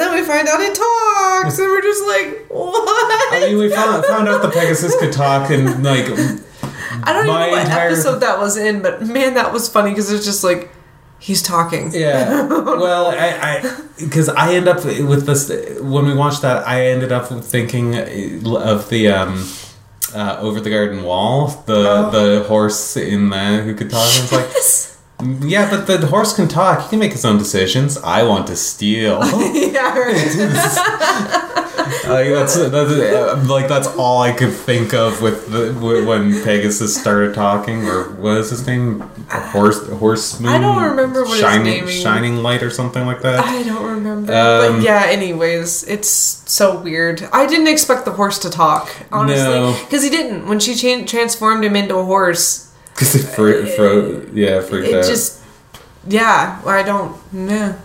[0.00, 3.32] then we find out it talks, and we're just like, what?
[3.34, 7.26] I mean, we found found out the Pegasus could talk and like I don't even
[7.26, 10.42] know what entire- episode that was in, but man, that was funny because it's just
[10.44, 10.70] like
[11.18, 11.90] he's talking.
[11.92, 12.46] Yeah.
[12.78, 15.48] Well, I, I, because I end up with this
[15.80, 19.44] when we watched that, I ended up thinking of the um,
[20.14, 22.10] uh, over the garden wall, the Oh.
[22.10, 24.00] the horse in the who could talk.
[24.00, 26.82] I was like, yeah, but the horse can talk.
[26.82, 27.98] He can make his own decisions.
[27.98, 29.18] I want to steal.
[29.52, 31.54] yeah, right.
[32.08, 35.72] like that's, that's like that's all I could think of with the
[36.06, 39.00] when Pegasus started talking, or what is his name?
[39.28, 40.40] Horse horse.
[40.44, 42.00] I don't remember what his shining, name is.
[42.00, 43.44] Shining light or something like that.
[43.44, 44.32] I don't remember.
[44.32, 47.28] Um, but yeah, anyways, it's so weird.
[47.32, 49.42] I didn't expect the horse to talk, honestly.
[49.42, 49.76] No.
[49.84, 50.48] Because he didn't.
[50.48, 52.67] When she cha- transformed him into a horse,
[52.98, 55.04] Because it fro- fro- yeah, freaked it out.
[55.04, 55.40] just.
[56.08, 57.16] Yeah, I don't.
[57.32, 57.76] know.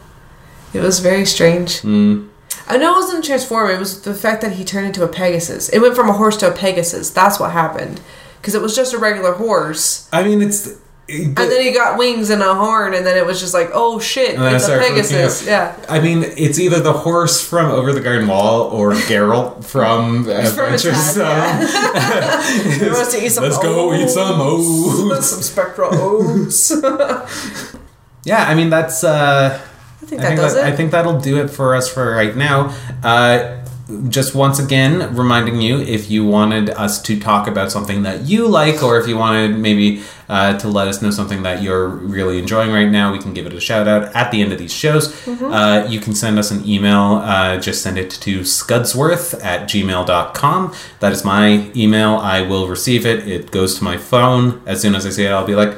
[0.73, 1.81] It was very strange.
[1.81, 2.29] Mm.
[2.67, 5.69] I know it wasn't transform, it was the fact that he turned into a Pegasus.
[5.69, 7.11] It went from a horse to a Pegasus.
[7.11, 8.01] That's what happened.
[8.41, 10.09] Because it was just a regular horse.
[10.11, 10.79] I mean, it's.
[11.09, 13.99] And then he got wings and a horn, and then it was just like, oh
[13.99, 15.45] shit, I it's a Pegasus.
[15.45, 15.75] Yeah.
[15.89, 20.93] I mean, it's either the horse from Over the Garden Wall or Geralt from Adventure
[20.95, 21.67] Zone.
[22.79, 25.25] He wants to eat some Let's go eat some oats.
[25.29, 26.71] some spectral oats.
[28.25, 29.03] Yeah, I mean that's.
[29.03, 29.59] Uh,
[30.01, 30.73] I think I that think does that, it.
[30.73, 32.73] I think that'll do it for us for right now.
[33.03, 33.62] Uh,
[34.09, 38.47] just once again, reminding you if you wanted us to talk about something that you
[38.47, 42.39] like, or if you wanted maybe uh, to let us know something that you're really
[42.39, 44.73] enjoying right now, we can give it a shout out at the end of these
[44.73, 45.13] shows.
[45.23, 45.45] Mm-hmm.
[45.45, 47.21] Uh, you can send us an email.
[47.23, 50.73] Uh, just send it to scudsworth at gmail.com.
[50.99, 52.15] That is my email.
[52.15, 53.27] I will receive it.
[53.27, 54.61] It goes to my phone.
[54.65, 55.75] As soon as I see it, I'll be like,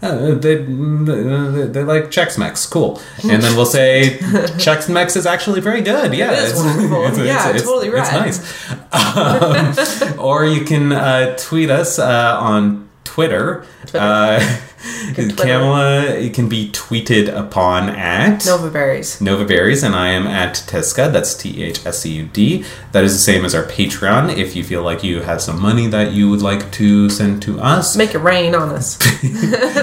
[0.00, 3.00] they, they, they like Chex Mex, cool.
[3.22, 4.18] And then we'll say
[4.58, 6.14] Chex Mex is actually very good.
[6.14, 7.24] Yeah, it's wonderful.
[7.24, 8.26] Yeah, it's, totally right.
[8.26, 8.76] It's nice.
[8.92, 13.64] Um, or you can uh, tweet us uh, on Twitter.
[13.92, 14.38] Uh,
[15.14, 15.34] Twitter.
[15.34, 19.20] Kamala can be tweeted upon at Nova berries.
[19.20, 21.12] Nova Berries, and I am at Tesca.
[21.12, 22.64] That's T H S C U D.
[22.92, 24.36] That is the same as our Patreon.
[24.36, 27.58] If you feel like you have some money that you would like to send to
[27.58, 28.96] us, Make it rain on us.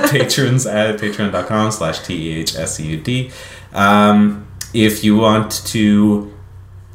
[0.10, 3.32] patrons at patreon.com slash T-E-H-S-E-U-D.
[3.74, 6.34] Um, if you want to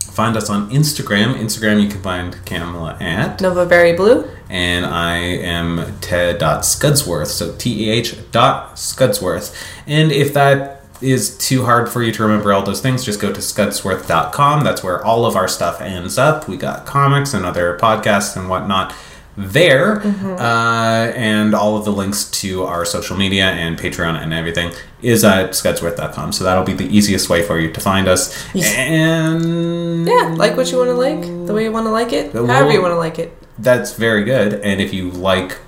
[0.01, 4.28] find us on Instagram, Instagram you can find Kamala at, Nova berry blue.
[4.53, 9.57] And I am ted.scudsworth, so T-E-H dot Scudsworth.
[9.86, 13.32] And if that is too hard for you to remember all those things, just go
[13.32, 14.62] to scudsworth.com.
[14.62, 16.48] That's where all of our stuff ends up.
[16.48, 18.94] We got comics and other podcasts and whatnot
[19.38, 20.03] there.
[20.03, 25.24] Uh, and all of the links to our social media and Patreon and everything is
[25.24, 26.32] at scudsworth.com.
[26.32, 28.55] So that'll be the easiest way for you to find us.
[28.55, 32.34] And Yeah, like what you want to like, the way you want to like it,
[32.34, 33.34] however you want to like it.
[33.59, 34.55] That's very good.
[34.55, 35.59] And if you like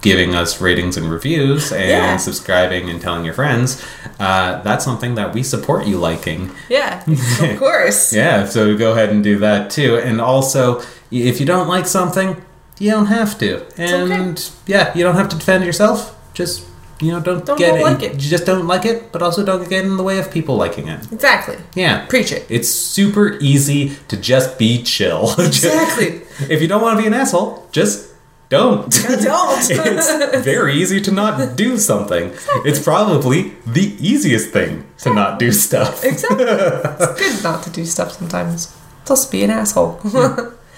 [0.00, 2.16] giving us ratings and reviews and Yeah.
[2.18, 3.82] subscribing and telling your friends,
[4.20, 6.52] uh, that's something that we support you liking.
[6.68, 7.02] Yeah,
[7.42, 8.12] of course.
[8.12, 9.96] Yeah, so go ahead and do that too.
[9.98, 12.36] And also, if you don't like something,
[12.78, 13.64] you don't have to.
[13.76, 16.14] And yeah, you don't have to defend yourself.
[16.32, 16.64] Just
[17.00, 17.82] you know, don't, Don't- get don't it.
[17.84, 18.12] like it.
[18.14, 20.88] You just don't like it, but also don't get in the way of people liking
[20.88, 21.10] it.
[21.12, 21.56] Exactly.
[21.74, 22.06] Yeah.
[22.06, 22.46] Preach it.
[22.48, 25.34] It's super easy to just be chill.
[25.38, 26.22] Exactly.
[26.48, 28.06] if you don't want to be an asshole, just
[28.50, 28.90] don't.
[29.22, 29.58] Don't.
[29.70, 32.32] it's very easy to not do something.
[32.64, 36.02] It's probably the easiest thing to not do stuff.
[36.02, 36.46] Exactly.
[36.46, 38.74] It's good not to do stuff sometimes.
[39.10, 40.00] Also be an asshole.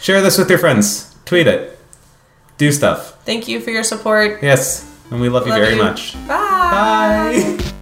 [0.01, 1.15] Share this with your friends.
[1.27, 1.79] Tweet it.
[2.59, 3.23] Do stuff.
[3.25, 4.43] Thank you for your support.
[4.43, 5.83] Yes, and we love you very you.
[5.83, 6.15] much.
[6.27, 7.57] Bye.
[7.59, 7.73] Bye.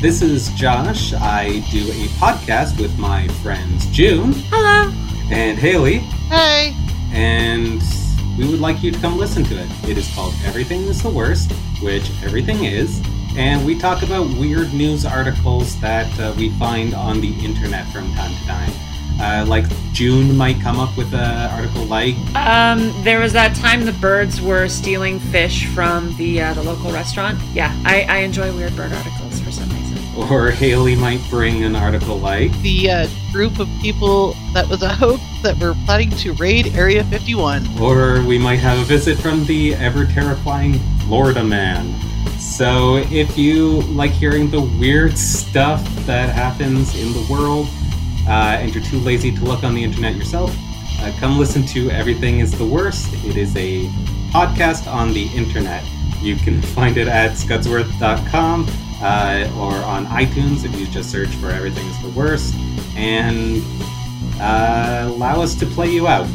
[0.00, 1.12] This is Josh.
[1.12, 4.92] I do a podcast with my friends June Hello.
[5.30, 5.98] And Haley.
[6.28, 6.74] Hey.
[7.12, 7.82] And
[8.38, 9.68] we would like you to come listen to it.
[9.88, 13.02] It is called Everything is the Worst, which everything is.
[13.36, 18.12] And we talk about weird news articles that uh, we find on the internet from
[18.14, 18.72] time to time.
[19.20, 23.84] Uh, like June might come up with an article like Um, there was that time
[23.84, 27.38] the birds were stealing fish from the uh, the local restaurant.
[27.52, 29.39] Yeah, I, I enjoy weird bird articles for some reason.
[30.16, 34.88] Or Haley might bring an article like The uh, group of people that was a
[34.88, 37.78] hoax that were planning to raid Area 51.
[37.80, 40.74] or we might have a visit from the ever terrifying
[41.06, 41.94] Florida man.
[42.38, 47.66] So if you like hearing the weird stuff that happens in the world,
[48.26, 50.54] uh, and you're too lazy to look on the internet yourself,
[51.00, 53.12] uh, come listen to Everything is the Worst.
[53.24, 53.86] It is a
[54.30, 55.82] podcast on the internet.
[56.20, 58.66] You can find it at scudsworth.com
[59.00, 62.54] uh, or on iTunes if you just search for Everything is the Worst.
[62.96, 63.62] And
[64.40, 66.28] uh, allow us to play you out.